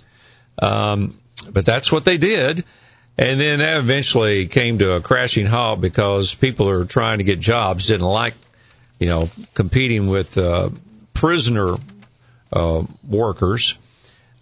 Um, 0.60 1.18
but 1.50 1.66
that's 1.66 1.90
what 1.90 2.04
they 2.04 2.18
did. 2.18 2.64
And 3.18 3.38
then 3.38 3.58
that 3.58 3.78
eventually 3.78 4.46
came 4.46 4.78
to 4.78 4.92
a 4.92 5.00
crashing 5.00 5.46
halt 5.46 5.80
because 5.80 6.34
people 6.34 6.66
who 6.66 6.80
are 6.80 6.84
trying 6.86 7.18
to 7.18 7.24
get 7.24 7.40
jobs 7.40 7.86
didn't 7.86 8.06
like, 8.06 8.34
you 8.98 9.06
know, 9.06 9.28
competing 9.54 10.08
with 10.08 10.38
uh, 10.38 10.70
prisoner 11.12 11.76
uh, 12.52 12.82
workers. 13.06 13.76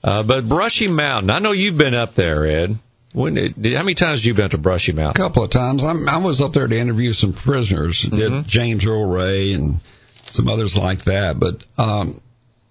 Uh, 0.03 0.23
but 0.23 0.49
Brushy 0.49 0.89
Mountain, 0.89 1.31
I 1.31 1.41
know 1.41 1.53
you've 1.53 1.77
been 1.77 1.95
up 1.95 2.15
there, 2.15 2.47
Ed. 2.47 2.77
When 3.13 3.35
did, 3.35 3.57
how 3.75 3.83
many 3.83 3.95
times 3.95 4.21
have 4.21 4.27
you 4.27 4.35
been 4.35 4.51
to 4.51 4.59
Brushy 4.59 4.93
Mountain? 4.93 5.21
A 5.21 5.29
couple 5.29 5.43
of 5.43 5.51
times. 5.51 5.83
I'm, 5.83 6.09
I 6.09 6.19
was 6.19 6.41
up 6.41 6.53
there 6.53 6.69
to 6.69 6.79
interview 6.79 7.13
some 7.13 7.33
prisoners. 7.33 8.03
Mm-hmm. 8.03 8.17
Did 8.17 8.47
James 8.47 8.87
Earl 8.87 9.11
Ray 9.11 9.53
and 9.53 9.81
some 10.27 10.49
others 10.49 10.77
like 10.77 11.05
that. 11.05 11.39
But 11.39 11.67
um, 11.77 12.21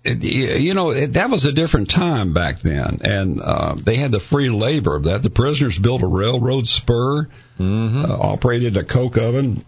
you 0.06 0.74
know 0.74 0.94
that 0.94 1.30
was 1.30 1.46
a 1.46 1.52
different 1.52 1.90
time 1.90 2.34
back 2.34 2.60
then, 2.60 3.00
and 3.04 3.42
uh, 3.42 3.76
they 3.76 3.98
had 3.98 4.12
the 4.12 4.20
free 4.20 4.50
labor 4.50 4.96
of 4.96 5.04
that. 5.04 5.24
The 5.24 5.30
prisoners 5.30 5.78
built 5.78 6.02
a 6.04 6.08
railroad 6.08 6.68
spur, 6.68 7.28
Mm-hmm. 7.60 8.06
uh, 8.06 8.18
operated 8.18 8.78
a 8.78 8.86
coke 8.86 9.18
oven. 9.18 9.66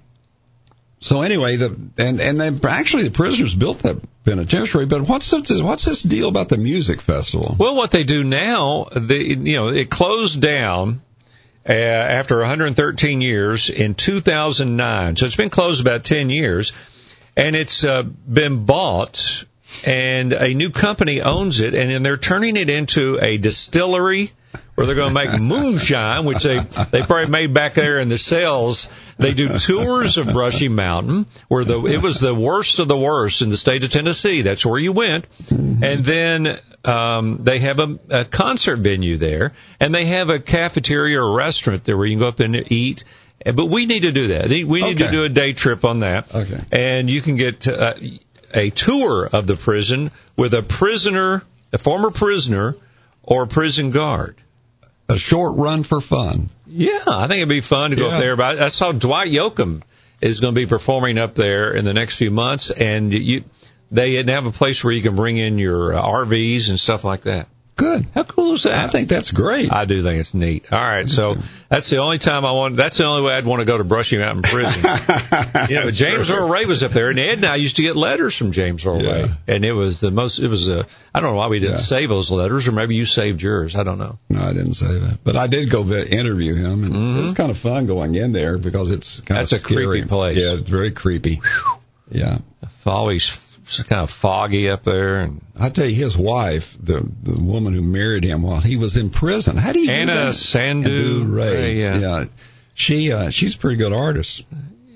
So 1.01 1.21
anyway, 1.23 1.57
the 1.57 1.75
and 1.97 2.21
and 2.21 2.39
they 2.39 2.69
actually 2.69 3.03
the 3.03 3.11
prisoners 3.11 3.53
built 3.53 3.79
that 3.79 3.97
penitentiary. 4.23 4.85
But 4.85 5.01
what's 5.09 5.29
this, 5.29 5.61
what's 5.61 5.83
this 5.83 6.01
deal 6.01 6.29
about 6.29 6.47
the 6.47 6.57
music 6.57 7.01
festival? 7.01 7.55
Well, 7.59 7.75
what 7.75 7.91
they 7.91 8.03
do 8.03 8.23
now, 8.23 8.85
the 8.95 9.17
you 9.17 9.55
know, 9.55 9.67
it 9.67 9.89
closed 9.89 10.41
down 10.41 11.01
uh, 11.67 11.71
after 11.73 12.37
113 12.37 13.19
years 13.19 13.69
in 13.69 13.93
2009. 13.95 15.15
So 15.17 15.25
it's 15.25 15.35
been 15.35 15.49
closed 15.49 15.81
about 15.81 16.03
10 16.05 16.29
years, 16.29 16.71
and 17.35 17.55
it's 17.55 17.83
uh, 17.83 18.03
been 18.03 18.65
bought, 18.65 19.43
and 19.85 20.33
a 20.33 20.53
new 20.53 20.69
company 20.69 21.21
owns 21.21 21.59
it, 21.59 21.73
and 21.73 21.89
then 21.89 22.03
they're 22.03 22.17
turning 22.17 22.57
it 22.57 22.69
into 22.69 23.19
a 23.21 23.37
distillery. 23.37 24.31
Where 24.75 24.87
they're 24.87 24.95
going 24.95 25.09
to 25.09 25.13
make 25.13 25.39
moonshine, 25.39 26.25
which 26.25 26.43
they 26.43 26.59
they 26.91 27.01
probably 27.03 27.27
made 27.27 27.53
back 27.53 27.73
there 27.73 27.99
in 27.99 28.07
the 28.07 28.17
cells. 28.17 28.89
They 29.19 29.33
do 29.33 29.49
tours 29.59 30.17
of 30.17 30.27
Brushy 30.27 30.69
Mountain, 30.69 31.27
where 31.49 31.65
the 31.65 31.85
it 31.85 32.01
was 32.01 32.19
the 32.19 32.33
worst 32.33 32.79
of 32.79 32.87
the 32.87 32.97
worst 32.97 33.41
in 33.41 33.49
the 33.49 33.57
state 33.57 33.83
of 33.83 33.89
Tennessee. 33.91 34.41
That's 34.41 34.65
where 34.65 34.79
you 34.79 34.93
went, 34.93 35.27
and 35.49 36.03
then 36.05 36.57
um, 36.85 37.43
they 37.43 37.59
have 37.59 37.79
a, 37.79 37.99
a 38.09 38.25
concert 38.25 38.77
venue 38.77 39.17
there, 39.17 39.53
and 39.79 39.93
they 39.93 40.05
have 40.05 40.29
a 40.29 40.39
cafeteria 40.39 41.21
or 41.21 41.35
restaurant 41.35 41.83
there 41.83 41.97
where 41.97 42.05
you 42.05 42.13
can 42.13 42.19
go 42.19 42.27
up 42.29 42.39
and 42.39 42.71
eat. 42.71 43.03
But 43.43 43.67
we 43.67 43.85
need 43.85 44.03
to 44.03 44.11
do 44.11 44.27
that. 44.27 44.49
We 44.49 44.81
need 44.81 44.97
to 44.99 45.11
do 45.11 45.23
a 45.23 45.29
day 45.29 45.53
trip 45.53 45.83
on 45.83 45.99
that. 46.01 46.33
Okay. 46.33 46.59
And 46.71 47.09
you 47.09 47.21
can 47.21 47.35
get 47.35 47.67
uh, 47.67 47.95
a 48.53 48.69
tour 48.69 49.27
of 49.31 49.47
the 49.47 49.55
prison 49.55 50.11
with 50.37 50.53
a 50.53 50.63
prisoner, 50.63 51.43
a 51.73 51.77
former 51.77 52.11
prisoner, 52.11 52.75
or 53.23 53.45
prison 53.45 53.91
guard? 53.91 54.35
A 55.09 55.17
short 55.17 55.57
run 55.57 55.83
for 55.83 55.99
fun. 55.99 56.49
Yeah, 56.67 56.99
I 57.05 57.27
think 57.27 57.37
it'd 57.37 57.49
be 57.49 57.61
fun 57.61 57.89
to 57.91 57.97
go 57.97 58.07
Yeah. 58.07 58.15
up 58.15 58.21
there. 58.21 58.35
But 58.37 58.61
I 58.61 58.67
saw 58.69 58.91
Dwight 58.93 59.29
Yoakam 59.31 59.81
is 60.21 60.39
going 60.39 60.53
to 60.55 60.59
be 60.61 60.67
performing 60.67 61.17
up 61.17 61.35
there 61.35 61.73
in 61.73 61.83
the 61.83 61.93
next 61.93 62.15
few 62.15 62.31
months, 62.31 62.71
and 62.71 63.11
you 63.13 63.43
they 63.91 64.23
have 64.23 64.45
a 64.45 64.51
place 64.51 64.83
where 64.83 64.93
you 64.93 65.01
can 65.01 65.15
bring 65.17 65.35
in 65.37 65.59
your 65.59 65.93
uh, 65.93 66.01
RVs 66.01 66.69
and 66.69 66.79
stuff 66.79 67.03
like 67.03 67.23
that. 67.23 67.47
Good. 67.77 68.05
How 68.13 68.23
cool 68.23 68.53
is 68.53 68.63
that? 68.63 68.75
I 68.75 68.87
think 68.89 69.09
that's 69.09 69.31
great. 69.31 69.71
I 69.71 69.85
do 69.85 70.03
think 70.03 70.19
it's 70.19 70.33
neat. 70.35 70.71
All 70.71 70.79
right, 70.79 71.09
so 71.09 71.35
that's 71.67 71.89
the 71.89 71.97
only 71.97 72.19
time 72.19 72.45
I 72.45 72.51
want. 72.51 72.75
That's 72.75 72.97
the 72.99 73.05
only 73.05 73.23
way 73.23 73.33
I'd 73.33 73.45
want 73.45 73.61
to 73.61 73.65
go 73.65 73.77
to 73.77 73.83
Brushy 73.83 74.17
Mountain 74.19 74.43
Prison. 74.43 74.81
you 75.69 75.79
know, 75.79 75.89
James 75.89 76.29
Earl 76.29 76.47
Ray 76.47 76.65
was 76.65 76.83
up 76.83 76.91
there, 76.91 77.09
and 77.09 77.17
Ed 77.17 77.33
and 77.39 77.45
I 77.45 77.55
used 77.55 77.77
to 77.77 77.81
get 77.81 77.95
letters 77.95 78.35
from 78.37 78.51
James 78.51 78.85
Earl 78.85 79.01
Yeah. 79.01 79.11
Ray, 79.23 79.29
and 79.47 79.65
it 79.65 79.71
was 79.71 79.99
the 79.99 80.11
most. 80.11 80.37
It 80.39 80.47
was 80.47 80.69
a. 80.69 80.85
I 81.13 81.19
don't 81.21 81.31
know 81.31 81.37
why 81.37 81.47
we 81.47 81.59
didn't 81.59 81.77
Yeah. 81.77 81.81
save 81.81 82.09
those 82.09 82.29
letters, 82.31 82.67
or 82.67 82.71
maybe 82.71 82.95
you 82.95 83.05
saved 83.05 83.41
yours. 83.41 83.75
I 83.75 83.83
don't 83.83 83.97
know. 83.97 84.19
No, 84.29 84.41
I 84.41 84.53
didn't 84.53 84.75
save 84.75 85.01
that, 85.01 85.19
but 85.23 85.35
I 85.35 85.47
did 85.47 85.69
go 85.71 85.81
interview 85.87 86.53
him, 86.55 86.83
and 86.83 86.93
Mm-hmm. 86.93 87.19
it 87.19 87.21
was 87.23 87.33
kind 87.33 87.49
of 87.49 87.57
fun 87.57 87.87
going 87.87 88.13
in 88.13 88.31
there 88.31 88.59
because 88.59 88.91
it's 88.91 89.21
kind 89.21 89.39
That's 89.39 89.53
a 89.53 89.55
of 89.55 89.61
scary. 89.61 89.85
creepy 89.87 90.07
place. 90.07 90.37
Yeah, 90.37 90.53
it's 90.53 90.69
very 90.69 90.91
creepy. 90.91 91.41
Yeah, 92.11 92.39
Always 92.85 93.29
f- 93.65 93.87
kind 93.87 94.01
of 94.01 94.09
foggy 94.11 94.69
up 94.69 94.83
there, 94.83 95.19
and 95.19 95.41
I 95.59 95.69
tell 95.69 95.85
you, 95.85 95.95
his 95.95 96.17
wife, 96.17 96.75
the 96.81 97.07
the 97.23 97.41
woman 97.41 97.73
who 97.73 97.81
married 97.81 98.23
him 98.23 98.41
while 98.41 98.61
he 98.61 98.77
was 98.77 98.97
in 98.97 99.09
prison, 99.09 99.57
how 99.57 99.73
do 99.73 99.79
you 99.79 99.87
do 99.87 99.91
Anna 99.93 100.13
that? 100.13 100.33
Sandhu 100.33 101.35
Ray. 101.35 101.83
Ray, 101.83 101.99
yeah. 101.99 102.25
She 102.73 103.11
uh, 103.11 103.29
she's 103.29 103.55
a 103.55 103.57
pretty 103.57 103.77
good 103.77 103.93
artist. 103.93 104.43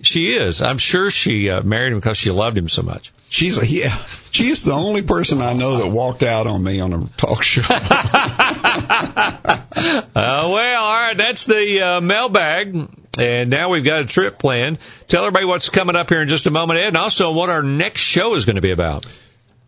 she 0.02 0.34
is. 0.34 0.62
I'm 0.62 0.78
sure 0.78 1.12
she 1.12 1.50
uh, 1.50 1.62
married 1.64 1.92
him 1.94 2.00
because 2.00 2.18
she 2.18 2.32
loved 2.32 2.58
him 2.58 2.70
so 2.70 2.82
much. 2.82 3.12
She's 3.30 3.62
a, 3.62 3.68
yeah, 3.68 3.96
she's 4.32 4.64
the 4.64 4.72
only 4.74 5.02
person 5.02 5.42
I 5.42 5.54
know 5.54 5.80
that 5.80 5.90
walked 5.90 6.24
out 6.24 6.48
on 6.48 6.64
me 6.64 6.80
on 6.80 6.94
a 6.94 7.08
talk 7.18 7.44
show. 7.44 7.62
Uh, 9.78 10.50
well, 10.54 10.84
all 10.84 11.08
right, 11.08 11.18
that's 11.18 11.46
the 11.46 11.82
uh, 11.82 12.02
mailbag. 12.02 12.88
And 13.18 13.50
now 13.50 13.70
we've 13.70 13.84
got 13.84 14.02
a 14.02 14.06
trip 14.06 14.38
planned. 14.38 14.80
Tell 15.08 15.24
everybody 15.24 15.46
what's 15.46 15.70
coming 15.70 15.96
up 15.96 16.10
here 16.10 16.22
in 16.22 16.28
just 16.28 16.48
a 16.48 16.52
moment, 16.52 16.80
Ed, 16.80 16.90
and 16.90 16.98
also 16.98 17.32
what 17.32 17.50
our 17.50 17.64
next 17.64 18.02
show 18.02 18.36
is 18.36 18.46
going 18.46 18.58
to 18.58 18.62
be 18.62 18.72
about. 18.72 19.06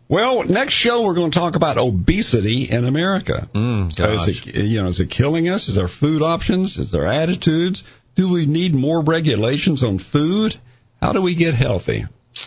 Well, 0.08 0.44
next 0.44 0.72
show 0.72 1.04
we're 1.04 1.14
going 1.14 1.30
to 1.30 1.38
talk 1.38 1.54
about 1.54 1.76
obesity 1.76 2.64
in 2.70 2.86
America. 2.86 3.48
Mm. 3.52 4.14
Is 4.14 4.28
it, 4.28 4.56
you 4.56 4.82
know, 4.82 4.88
is 4.88 5.00
it 5.00 5.10
killing 5.10 5.48
us? 5.48 5.68
Is 5.68 5.76
our 5.76 5.88
food 5.88 6.22
options? 6.22 6.78
Is 6.78 6.94
our 6.94 7.06
attitudes? 7.06 7.84
Do 8.14 8.32
we 8.32 8.46
need 8.46 8.74
more 8.74 9.02
regulations 9.02 9.82
on 9.82 9.98
food? 9.98 10.56
How 11.00 11.12
do 11.12 11.20
we 11.20 11.34
get 11.34 11.54
healthy? 11.54 12.06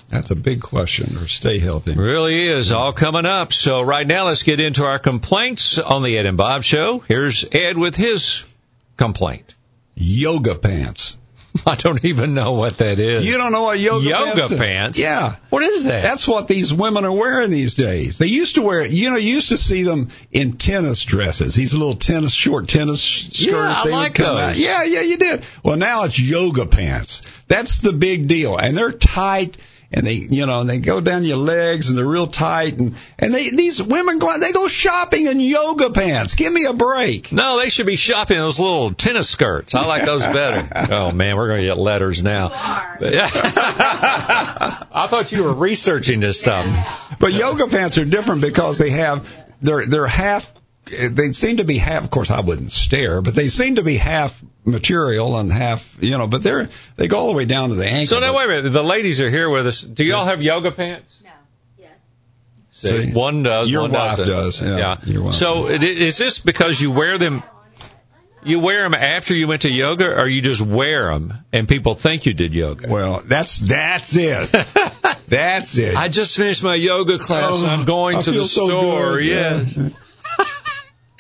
That's 0.09 0.31
a 0.31 0.35
big 0.35 0.61
question. 0.61 1.17
Or 1.17 1.27
stay 1.27 1.59
healthy. 1.59 1.93
Really 1.93 2.47
is 2.47 2.71
all 2.71 2.93
coming 2.93 3.25
up. 3.25 3.53
So 3.53 3.81
right 3.81 4.07
now, 4.07 4.25
let's 4.25 4.43
get 4.43 4.59
into 4.59 4.83
our 4.83 4.99
complaints 4.99 5.77
on 5.77 6.03
the 6.03 6.17
Ed 6.17 6.25
and 6.25 6.37
Bob 6.37 6.63
Show. 6.63 6.99
Here's 7.07 7.45
Ed 7.51 7.77
with 7.77 7.95
his 7.95 8.43
complaint. 8.97 9.53
Yoga 9.95 10.56
pants. 10.56 11.17
I 11.65 11.75
don't 11.75 12.04
even 12.06 12.34
know 12.34 12.54
what 12.54 12.77
that 12.77 12.99
is. 12.99 13.25
You 13.25 13.38
don't 13.38 13.51
know 13.51 13.63
what 13.63 13.80
yoga, 13.80 14.08
Yoga 14.08 14.47
pants? 14.47 14.58
pants? 14.58 14.99
Yeah. 14.99 15.36
What 15.49 15.63
is 15.63 15.84
that? 15.84 16.01
That's 16.01 16.27
what 16.27 16.47
these 16.47 16.73
women 16.73 17.04
are 17.04 17.12
wearing 17.12 17.51
these 17.51 17.75
days. 17.75 18.17
They 18.17 18.27
used 18.27 18.56
to 18.56 18.62
wear, 18.62 18.86
you 18.86 19.10
know, 19.10 19.17
you 19.17 19.34
used 19.36 19.49
to 19.49 19.58
see 19.58 19.84
them 19.84 20.10
in 20.32 20.54
tennis 20.54 21.04
dresses. 21.04 21.54
These 21.56 21.73
little 21.73 21.95
tennis, 21.95 22.32
short 22.32 22.69
tennis 22.69 23.01
skirts. 23.01 23.41
Yeah, 23.41 23.73
I 23.77 23.89
like 23.89 24.15
those. 24.17 24.27
out. 24.27 24.56
Yeah, 24.56 24.84
yeah, 24.84 25.01
you 25.01 25.17
did. 25.17 25.43
Well, 25.63 25.77
now 25.77 26.06
it's 26.06 26.17
yoga 26.19 26.65
pants. 26.65 27.21
That's 27.47 27.80
the 27.80 27.93
big 27.93 28.27
deal, 28.27 28.58
and 28.58 28.77
they're 28.77 28.93
tight. 28.93 29.58
And 29.93 30.08
they, 30.08 30.13
you 30.13 30.45
know, 30.45 30.62
and 30.62 30.69
they 30.69 30.80
go 30.80 31.01
down 31.01 31.25
your 31.25 31.38
legs, 31.38 31.89
and 31.89 31.97
they're 31.97 32.06
real 32.06 32.27
tight, 32.27 32.80
and 32.80 32.95
and 33.19 33.34
they 33.34 33.49
these 33.49 33.84
women 33.84 34.19
go, 34.19 34.38
they 34.39 34.54
go 34.54 34.69
shopping 34.69 35.27
in 35.27 35.41
yoga 35.41 35.89
pants. 35.89 36.36
Give 36.36 36.54
me 36.54 36.65
a 36.65 36.73
break. 36.73 37.32
No, 37.34 37.60
they 37.60 37.69
should 37.69 37.86
be 37.86 37.97
shopping 37.97 38.38
in 38.38 38.43
those 38.43 38.60
little 38.60 38.93
tennis 38.93 39.30
skirts. 39.30 39.75
I 39.75 39.86
like 39.86 40.06
those 40.06 40.23
better. 40.23 40.67
oh 40.93 41.12
man, 41.12 41.36
we're 41.36 41.47
going 41.47 41.60
to 41.60 41.65
get 41.65 41.77
letters 41.77 42.23
now. 42.23 42.49
Yeah. 43.01 43.30
I 44.93 45.08
thought 45.10 45.32
you 45.32 45.43
were 45.43 45.54
researching 45.54 46.21
this 46.21 46.39
stuff. 46.39 46.67
But 47.19 47.34
yoga 47.34 47.67
pants 47.67 47.97
are 47.97 48.06
different 48.06 48.41
because 48.41 48.77
they 48.77 48.91
have 48.91 49.27
they're 49.62 49.86
they're 49.86 50.08
half. 50.08 50.54
They 51.12 51.32
seem 51.32 51.58
to 51.58 51.63
be 51.63 51.77
half. 51.77 52.04
Of 52.04 52.12
course, 52.12 52.32
I 52.32 52.41
wouldn't 52.41 52.71
stare, 52.71 53.21
but 53.21 53.34
they 53.36 53.47
seem 53.47 53.75
to 53.75 53.84
be 53.84 53.95
half 53.97 54.41
material 54.65 55.38
and 55.38 55.51
half, 55.51 55.97
you 56.01 56.17
know. 56.17 56.27
But 56.27 56.43
they're 56.43 56.69
they 56.97 57.08
go 57.08 57.17
all 57.19 57.27
the 57.32 57.38
way 57.38 57.45
down 57.45 57.69
to 57.69 57.75
the 57.75 57.86
ankle. 57.86 58.08
So 58.08 58.19
now 58.19 58.36
wait 58.38 58.45
a 58.45 58.47
minute. 58.47 58.69
The 58.73 58.84
ladies 58.84 59.19
are 59.21 59.30
here 59.30 59.49
with 59.49 59.67
us. 59.67 59.82
Do 59.82 60.04
y'all 60.04 60.25
have 60.25 60.41
yoga 60.41 60.71
pants? 60.71 61.21
No. 61.23 61.30
Yes. 61.77 61.91
See? 62.71 63.12
one 63.13 63.43
does. 63.43 63.69
Your 63.69 63.82
one 63.84 63.91
wife 63.91 64.17
doesn't. 64.17 64.27
does, 64.27 64.62
yeah. 64.62 64.97
Your 65.06 65.23
wife 65.23 65.36
So 65.36 65.67
i- 65.67 65.71
is 65.73 66.17
this 66.17 66.39
because 66.39 66.80
you 66.82 66.91
wear 66.91 67.17
them? 67.17 67.43
You 68.43 68.60
wear 68.60 68.82
them 68.82 68.95
after 68.95 69.36
you 69.36 69.47
went 69.47 69.62
to 69.62 69.69
yoga, 69.69 70.15
or 70.19 70.27
you 70.27 70.41
just 70.41 70.62
wear 70.62 71.13
them 71.13 71.32
and 71.54 71.69
people 71.69 71.93
think 71.93 72.25
you 72.25 72.34
did 72.34 72.56
yoga? 72.56 72.88
Well, 72.89 73.21
that's 73.23 73.60
that's 73.60 74.15
it. 74.15 74.49
that's 75.27 75.77
it. 75.77 75.95
I 75.95 76.08
just 76.08 76.36
finished 76.38 76.63
my 76.63 76.73
yoga 76.73 77.19
class. 77.19 77.43
Oh, 77.47 77.67
I'm 77.69 77.86
going 77.86 78.17
I 78.17 78.21
to 78.23 78.32
feel 78.32 78.41
the 78.41 78.47
so 78.47 78.67
store. 78.67 79.17
good. 79.17 79.25
Yes. 79.27 79.77
Yeah. 79.77 79.89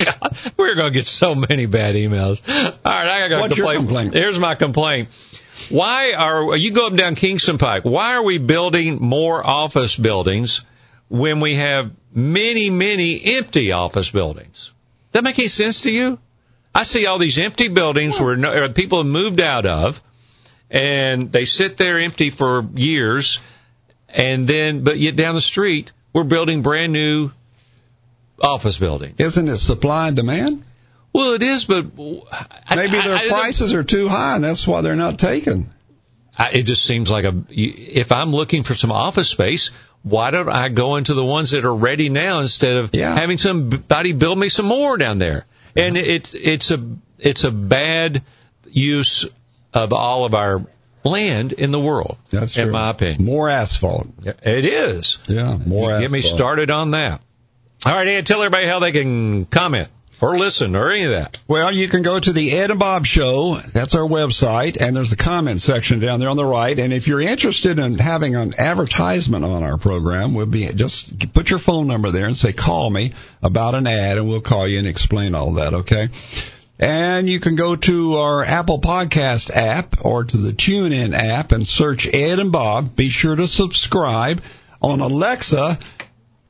God, 0.05 0.37
we're 0.57 0.75
going 0.75 0.91
to 0.91 0.99
get 0.99 1.07
so 1.07 1.35
many 1.35 1.65
bad 1.65 1.95
emails. 1.95 2.41
All 2.47 2.73
right, 2.85 3.07
I 3.07 3.29
got 3.29 3.37
a 3.37 3.41
What's 3.41 3.57
your 3.57 3.67
complaint. 3.73 3.87
complaint? 3.87 4.13
Here's 4.13 4.39
my 4.39 4.55
complaint. 4.55 5.09
Why 5.69 6.13
are 6.13 6.55
you 6.55 6.71
go 6.71 6.87
up 6.87 6.95
down 6.95 7.15
Kingston 7.15 7.57
Pike? 7.57 7.83
Why 7.83 8.15
are 8.15 8.23
we 8.23 8.37
building 8.37 8.97
more 8.99 9.45
office 9.45 9.95
buildings 9.95 10.61
when 11.09 11.39
we 11.39 11.55
have 11.55 11.91
many, 12.13 12.69
many 12.69 13.21
empty 13.37 13.71
office 13.71 14.09
buildings? 14.09 14.73
Does 15.11 15.13
that 15.13 15.23
make 15.23 15.39
any 15.39 15.47
sense 15.47 15.81
to 15.81 15.91
you? 15.91 16.19
I 16.73 16.83
see 16.83 17.05
all 17.05 17.19
these 17.19 17.37
empty 17.37 17.67
buildings 17.67 18.19
where 18.19 18.37
no, 18.37 18.51
or 18.53 18.69
people 18.69 18.99
have 18.99 19.07
moved 19.07 19.41
out 19.41 19.65
of, 19.65 20.01
and 20.69 21.31
they 21.31 21.45
sit 21.45 21.77
there 21.77 21.99
empty 21.99 22.29
for 22.29 22.65
years, 22.75 23.41
and 24.07 24.47
then 24.47 24.83
but 24.83 24.97
yet 24.97 25.15
down 25.15 25.35
the 25.35 25.41
street 25.41 25.91
we're 26.13 26.23
building 26.23 26.61
brand 26.61 26.93
new 26.93 27.31
office 28.41 28.77
buildings. 28.77 29.19
Isn't 29.19 29.47
it 29.47 29.57
supply 29.57 30.07
and 30.07 30.15
demand? 30.17 30.63
Well, 31.13 31.33
it 31.33 31.43
is, 31.43 31.65
but 31.65 31.87
I- 32.31 32.75
Maybe 32.75 32.91
their 32.91 33.15
I 33.15 33.19
don't- 33.23 33.29
prices 33.29 33.73
are 33.73 33.83
too 33.83 34.07
high, 34.07 34.35
and 34.35 34.43
that's 34.43 34.65
why 34.67 34.81
they're 34.81 34.95
not 34.95 35.19
taken. 35.19 35.69
I, 36.37 36.51
it 36.51 36.63
just 36.63 36.83
seems 36.85 37.11
like 37.11 37.25
a. 37.25 37.43
If 37.49 38.11
I'm 38.13 38.31
looking 38.31 38.63
for 38.63 38.73
some 38.73 38.91
office 38.91 39.27
space, 39.29 39.71
why 40.03 40.31
don't 40.31 40.47
I 40.49 40.69
go 40.69 40.95
into 40.95 41.13
the 41.13 41.25
ones 41.25 41.51
that 41.51 41.65
are 41.65 41.75
ready 41.75 42.09
now 42.09 42.39
instead 42.39 42.77
of 42.77 42.91
Yeah. 42.93 43.13
having 43.13 43.37
somebody 43.37 44.13
build 44.13 44.39
me 44.39 44.47
some 44.49 44.65
more 44.65 44.97
down 44.97 45.19
there? 45.19 45.45
And 45.75 45.97
it, 45.97 46.33
it's 46.33 46.71
a 46.71 46.81
it's 47.19 47.43
a 47.43 47.51
bad 47.51 48.23
use 48.69 49.27
of 49.73 49.91
all 49.93 50.23
of 50.25 50.33
our 50.33 50.65
land 51.03 51.51
in 51.53 51.71
the 51.71 51.79
world. 51.79 52.17
That's 52.29 52.55
in 52.57 52.65
true. 52.65 52.73
my 52.73 52.89
opinion. 52.91 53.25
More 53.25 53.49
asphalt. 53.49 54.07
It 54.25 54.65
is. 54.65 55.17
Yeah, 55.27 55.57
more. 55.57 55.99
Get 55.99 56.09
me 56.11 56.21
started 56.21 56.71
on 56.71 56.91
that. 56.91 57.21
All 57.83 57.95
right, 57.95 58.07
Ed, 58.07 58.27
tell 58.27 58.43
everybody 58.43 58.67
how 58.67 58.77
they 58.77 58.91
can 58.91 59.45
comment 59.45 59.89
or 60.21 60.37
listen 60.37 60.75
or 60.75 60.91
any 60.91 61.03
of 61.05 61.11
that. 61.11 61.39
Well, 61.47 61.73
you 61.73 61.87
can 61.87 62.03
go 62.03 62.19
to 62.19 62.31
the 62.31 62.51
Ed 62.51 62.69
and 62.69 62.79
Bob 62.79 63.07
Show. 63.07 63.55
That's 63.55 63.95
our 63.95 64.07
website, 64.07 64.79
and 64.79 64.95
there's 64.95 65.13
a 65.13 65.17
comment 65.17 65.63
section 65.63 65.99
down 65.99 66.19
there 66.19 66.29
on 66.29 66.37
the 66.37 66.45
right. 66.45 66.77
And 66.77 66.93
if 66.93 67.07
you're 67.07 67.21
interested 67.21 67.79
in 67.79 67.97
having 67.97 68.35
an 68.35 68.53
advertisement 68.59 69.43
on 69.43 69.63
our 69.63 69.79
program, 69.79 70.35
we'll 70.35 70.45
be 70.45 70.67
just 70.67 71.33
put 71.33 71.49
your 71.49 71.57
phone 71.57 71.87
number 71.87 72.11
there 72.11 72.27
and 72.27 72.37
say 72.37 72.53
call 72.53 72.87
me 72.91 73.13
about 73.41 73.73
an 73.73 73.87
ad, 73.87 74.19
and 74.19 74.29
we'll 74.29 74.41
call 74.41 74.67
you 74.67 74.77
and 74.77 74.87
explain 74.87 75.33
all 75.33 75.53
that. 75.53 75.73
Okay. 75.73 76.09
And 76.79 77.27
you 77.27 77.39
can 77.39 77.55
go 77.55 77.75
to 77.75 78.17
our 78.17 78.43
Apple 78.43 78.79
Podcast 78.79 79.49
app 79.49 80.05
or 80.05 80.23
to 80.23 80.37
the 80.37 80.51
TuneIn 80.51 81.13
app 81.13 81.51
and 81.51 81.65
search 81.65 82.07
Ed 82.13 82.37
and 82.37 82.51
Bob. 82.51 82.95
Be 82.95 83.09
sure 83.09 83.35
to 83.35 83.47
subscribe 83.47 84.43
on 84.81 84.99
Alexa. 84.99 85.79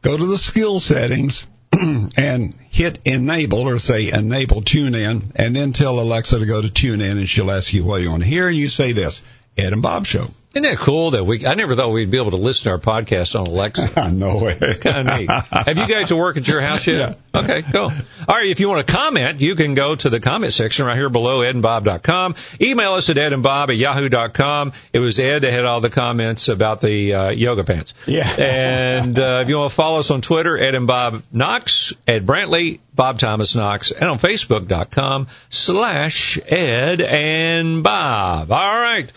Go 0.02 0.18
to 0.18 0.26
the 0.26 0.38
skill 0.38 0.80
settings 0.80 1.46
and 2.18 2.56
hit 2.72 3.00
enable 3.06 3.68
or 3.68 3.78
say 3.78 4.12
enable 4.12 4.62
tune 4.62 4.96
in 4.96 5.32
and 5.36 5.56
then 5.56 5.74
tell 5.74 6.00
Alexa 6.00 6.40
to 6.40 6.46
go 6.46 6.62
to 6.62 6.70
tune 6.70 7.02
in 7.02 7.18
and 7.20 7.30
she'll 7.30 7.52
ask 7.52 7.74
you 7.74 7.84
what 7.84 8.02
you 8.02 8.10
want 8.10 8.24
to 8.24 8.30
hear 8.30 8.48
and 8.48 8.58
you 8.58 8.68
say 8.68 8.94
this 8.94 9.22
Ed 9.58 9.74
and 9.74 9.82
Bob 9.82 10.06
show. 10.06 10.28
Isn't 10.54 10.64
that 10.64 10.80
cool 10.80 11.12
that 11.12 11.26
we? 11.26 11.48
I 11.48 11.56
never 11.56 11.78
thought 11.78 11.94
we'd 11.94 12.12
be 12.12 12.18
able 12.18 12.32
to 12.32 12.38
listen 12.38 12.66
to 12.66 12.72
our 12.72 12.78
podcast 12.78 13.40
on 13.40 13.48
Alexa. 13.48 14.12
Know 14.12 14.48
it. 14.48 14.82
kind 14.82 15.10
of 15.10 15.18
neat. 15.18 15.30
Have 15.30 15.78
you 15.78 15.88
guys 15.88 16.10
to 16.10 16.18
work 16.18 16.36
at 16.36 16.46
your 16.46 16.60
house 16.60 16.86
yet? 16.86 17.18
Okay, 17.34 17.62
cool. 17.72 17.84
All 17.84 18.36
right, 18.36 18.48
if 18.50 18.60
you 18.60 18.68
want 18.68 18.86
to 18.86 18.94
comment, 18.94 19.40
you 19.40 19.56
can 19.56 19.76
go 19.76 19.96
to 19.96 20.10
the 20.10 20.20
comment 20.20 20.52
section 20.52 20.86
right 20.86 20.98
here 20.98 21.10
below 21.10 21.40
edandbob.com. 21.40 22.36
Email 22.60 22.92
us 22.96 23.10
at 23.10 23.16
edandbob 23.16 23.70
at 23.70 23.78
yahoo.com. 23.78 24.74
It 24.92 25.00
was 25.00 25.18
Ed 25.22 25.40
that 25.44 25.54
had 25.54 25.64
all 25.64 25.80
the 25.80 25.90
comments 25.90 26.50
about 26.50 26.82
the 26.82 27.14
uh, 27.14 27.30
yoga 27.30 27.64
pants. 27.64 27.94
Yeah. 28.06 28.30
and 28.38 29.18
uh, 29.18 29.40
if 29.44 29.48
you 29.48 29.56
want 29.58 29.70
to 29.70 29.76
follow 29.78 30.00
us 30.00 30.12
on 30.12 30.20
Twitter, 30.20 30.58
Ed 30.58 30.76
and 30.76 30.86
Bob 30.86 31.24
Knox, 31.32 31.94
Ed 32.06 32.26
Brantley, 32.26 32.82
Bob 32.94 33.20
Thomas 33.20 33.56
Knox, 33.56 33.92
and 33.92 34.04
on 34.10 34.20
Facebook.com 34.20 35.28
slash 35.50 36.38
Ed 36.46 37.00
and 37.00 37.84
Bob. 37.84 38.52
All 38.52 38.76
right. 38.76 39.10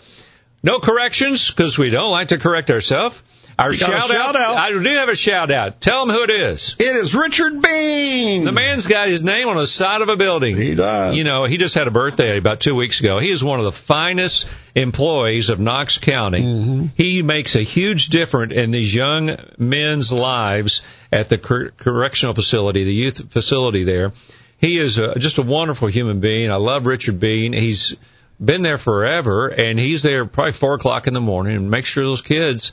No 0.65 0.79
corrections 0.79 1.51
because 1.51 1.77
we 1.77 1.91
don't 1.91 2.09
like 2.09 2.29
to 2.29 2.39
correct 2.39 2.71
ourselves. 2.71 3.21
Our 3.57 3.71
You 3.71 3.79
got 3.79 3.89
a 3.89 3.99
shout, 3.99 4.09
shout 4.09 4.35
out. 4.35 4.57
I 4.57 4.71
do 4.71 4.79
have 4.79 5.09
a 5.09 5.15
shout 5.15 5.51
out. 5.51 5.79
Tell 5.79 6.05
them 6.05 6.13
who 6.13 6.23
it 6.23 6.31
is. 6.31 6.75
It 6.79 6.95
is 6.95 7.13
Richard 7.13 7.61
Bean. 7.61 8.43
The 8.43 8.51
man's 8.51 8.87
got 8.87 9.07
his 9.07 9.21
name 9.21 9.47
on 9.47 9.57
the 9.57 9.67
side 9.67 10.01
of 10.01 10.09
a 10.09 10.17
building. 10.17 10.57
He 10.57 10.73
does. 10.73 11.15
You 11.15 11.23
know, 11.23 11.45
he 11.45 11.57
just 11.57 11.75
had 11.75 11.87
a 11.87 11.91
birthday 11.91 12.37
about 12.37 12.59
two 12.61 12.75
weeks 12.75 12.99
ago. 12.99 13.19
He 13.19 13.29
is 13.29 13.43
one 13.43 13.59
of 13.59 13.65
the 13.65 13.71
finest 13.71 14.47
employees 14.73 15.49
of 15.49 15.59
Knox 15.59 15.99
County. 15.99 16.41
Mm-hmm. 16.41 16.85
He 16.95 17.21
makes 17.21 17.55
a 17.55 17.61
huge 17.61 18.07
difference 18.07 18.51
in 18.51 18.71
these 18.71 18.93
young 18.93 19.37
men's 19.59 20.11
lives 20.11 20.81
at 21.11 21.29
the 21.29 21.37
cor- 21.37 21.69
correctional 21.77 22.33
facility, 22.33 22.83
the 22.83 22.93
youth 22.93 23.31
facility 23.31 23.83
there. 23.83 24.13
He 24.57 24.79
is 24.79 24.97
a, 24.97 25.19
just 25.19 25.37
a 25.37 25.43
wonderful 25.43 25.87
human 25.89 26.21
being. 26.21 26.51
I 26.51 26.55
love 26.55 26.87
Richard 26.87 27.19
Bean. 27.19 27.53
He's 27.53 27.95
been 28.43 28.61
there 28.61 28.77
forever, 28.77 29.47
and 29.47 29.79
he's 29.79 30.03
there 30.03 30.25
probably 30.25 30.53
four 30.53 30.73
o'clock 30.73 31.07
in 31.07 31.13
the 31.13 31.21
morning 31.21 31.55
and 31.55 31.71
make 31.71 31.85
sure 31.85 32.03
those 32.03 32.21
kids 32.21 32.71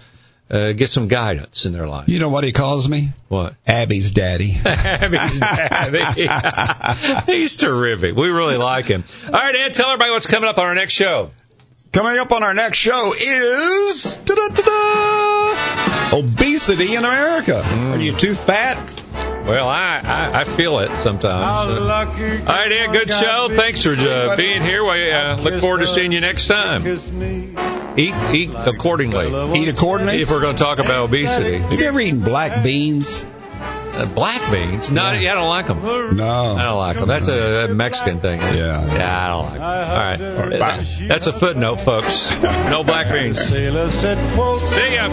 uh, 0.51 0.73
get 0.73 0.91
some 0.91 1.09
guidance 1.09 1.65
in 1.67 1.73
their 1.73 1.87
life. 1.87 2.09
You 2.09 2.19
know 2.19 2.29
what 2.29 2.45
he 2.45 2.53
calls 2.53 2.89
me? 2.89 3.11
What? 3.29 3.55
Abby's 3.67 4.11
daddy. 4.11 4.55
Abby's 4.65 5.41
daddy. 5.41 6.29
He's 7.33 7.57
terrific. 7.57 8.15
We 8.17 8.29
really 8.29 8.59
like 8.59 8.87
him. 8.87 9.05
All 9.27 9.33
right, 9.33 9.57
Ed, 9.57 9.75
tell 9.75 9.89
everybody 9.89 10.11
what's 10.11 10.27
coming 10.27 10.49
up 10.49 10.59
on 10.59 10.67
our 10.67 10.75
next 10.75 10.93
show. 10.93 11.31
Coming 11.93 12.19
up 12.19 12.33
on 12.33 12.43
our 12.43 12.55
next 12.55 12.79
show 12.79 13.13
is 13.19 14.17
obesity 16.13 16.95
in 16.95 17.05
America. 17.05 17.63
Are 17.63 17.99
you 17.99 18.13
too 18.17 18.35
fat? 18.35 18.92
Well, 19.45 19.69
I, 19.69 20.01
I, 20.05 20.41
I 20.41 20.45
feel 20.45 20.79
it 20.79 20.97
sometimes. 20.99 21.43
Uh, 21.69 21.81
all 22.41 22.47
right, 22.47 22.71
Ed, 22.73 22.93
good 22.93 23.11
show. 23.11 23.49
Thanks 23.51 23.83
for 23.83 23.91
uh, 23.93 24.37
being 24.37 24.63
here. 24.63 24.85
We 24.85 25.11
uh, 25.11 25.37
look 25.39 25.61
forward 25.61 25.79
to 25.81 25.87
seeing 25.87 26.13
you 26.13 26.21
next 26.21 26.47
time. 26.47 26.87
Eat, 26.87 28.15
eat 28.33 28.51
accordingly. 28.55 29.27
Eat 29.61 29.69
accordingly. 29.69 30.23
If 30.23 30.31
we're 30.31 30.41
going 30.41 30.57
to 30.57 30.63
talk 30.63 30.79
about 30.79 31.05
obesity, 31.05 31.59
Have 31.59 31.73
you 31.73 31.87
ever 31.87 32.01
eaten 32.01 32.21
black 32.21 32.63
beans? 32.63 33.27
uh, 33.95 34.07
black 34.07 34.41
beans. 34.51 34.91
No, 34.91 35.13
yeah, 35.13 35.33
I 35.33 35.35
don't 35.35 35.49
like 35.51 35.67
them. 35.67 35.83
No, 36.17 36.57
I 36.57 36.63
don't 36.63 36.79
like 36.79 36.97
them. 36.97 37.09
That's 37.09 37.29
a 37.29 37.69
Mexican 37.69 38.21
thing. 38.21 38.41
Yeah. 38.41 38.87
Yeah, 38.95 39.25
I 39.25 39.29
don't 39.29 39.45
like 39.45 39.59
them. 39.59 39.63
All 39.63 40.45
right. 40.45 40.51
That- 40.51 41.09
That's 41.09 41.27
a 41.27 41.33
footnote, 41.33 41.77
folks. 41.77 42.31
No 42.41 42.85
black 42.85 43.13
beans. 43.13 43.39
Sailor 43.45 43.91
said, 43.91 44.17
quote, 44.35 44.61
See 44.63 44.95
ya. 44.95 45.09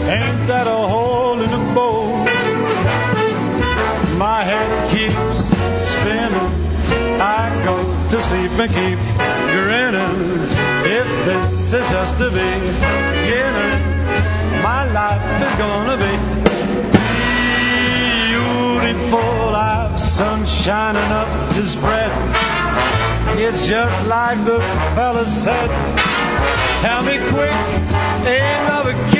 My 4.40 4.46
head 4.46 4.72
keeps 4.88 5.52
spinning. 5.86 6.52
I 7.20 7.52
go 7.62 7.76
to 8.08 8.22
sleep 8.22 8.52
and 8.52 8.72
keep 8.72 8.98
grinning. 9.52 10.48
If 10.88 11.06
this 11.26 11.74
is 11.74 11.90
just 11.90 12.16
the 12.16 12.30
beginning, 12.30 13.82
my 14.62 14.90
life 14.96 15.20
is 15.44 15.54
gonna 15.60 15.98
be 16.06 16.14
beautiful. 18.32 19.54
I've 19.54 20.00
sun 20.00 20.46
shining 20.46 21.12
up 21.20 21.28
to 21.56 21.66
spread. 21.66 22.10
It's 23.36 23.66
just 23.68 24.06
like 24.06 24.42
the 24.46 24.58
fella 24.94 25.26
said. 25.26 25.70
Tell 26.80 27.02
me 27.02 27.18
quick, 27.28 27.52
another 28.24 28.94
kick 29.10 29.19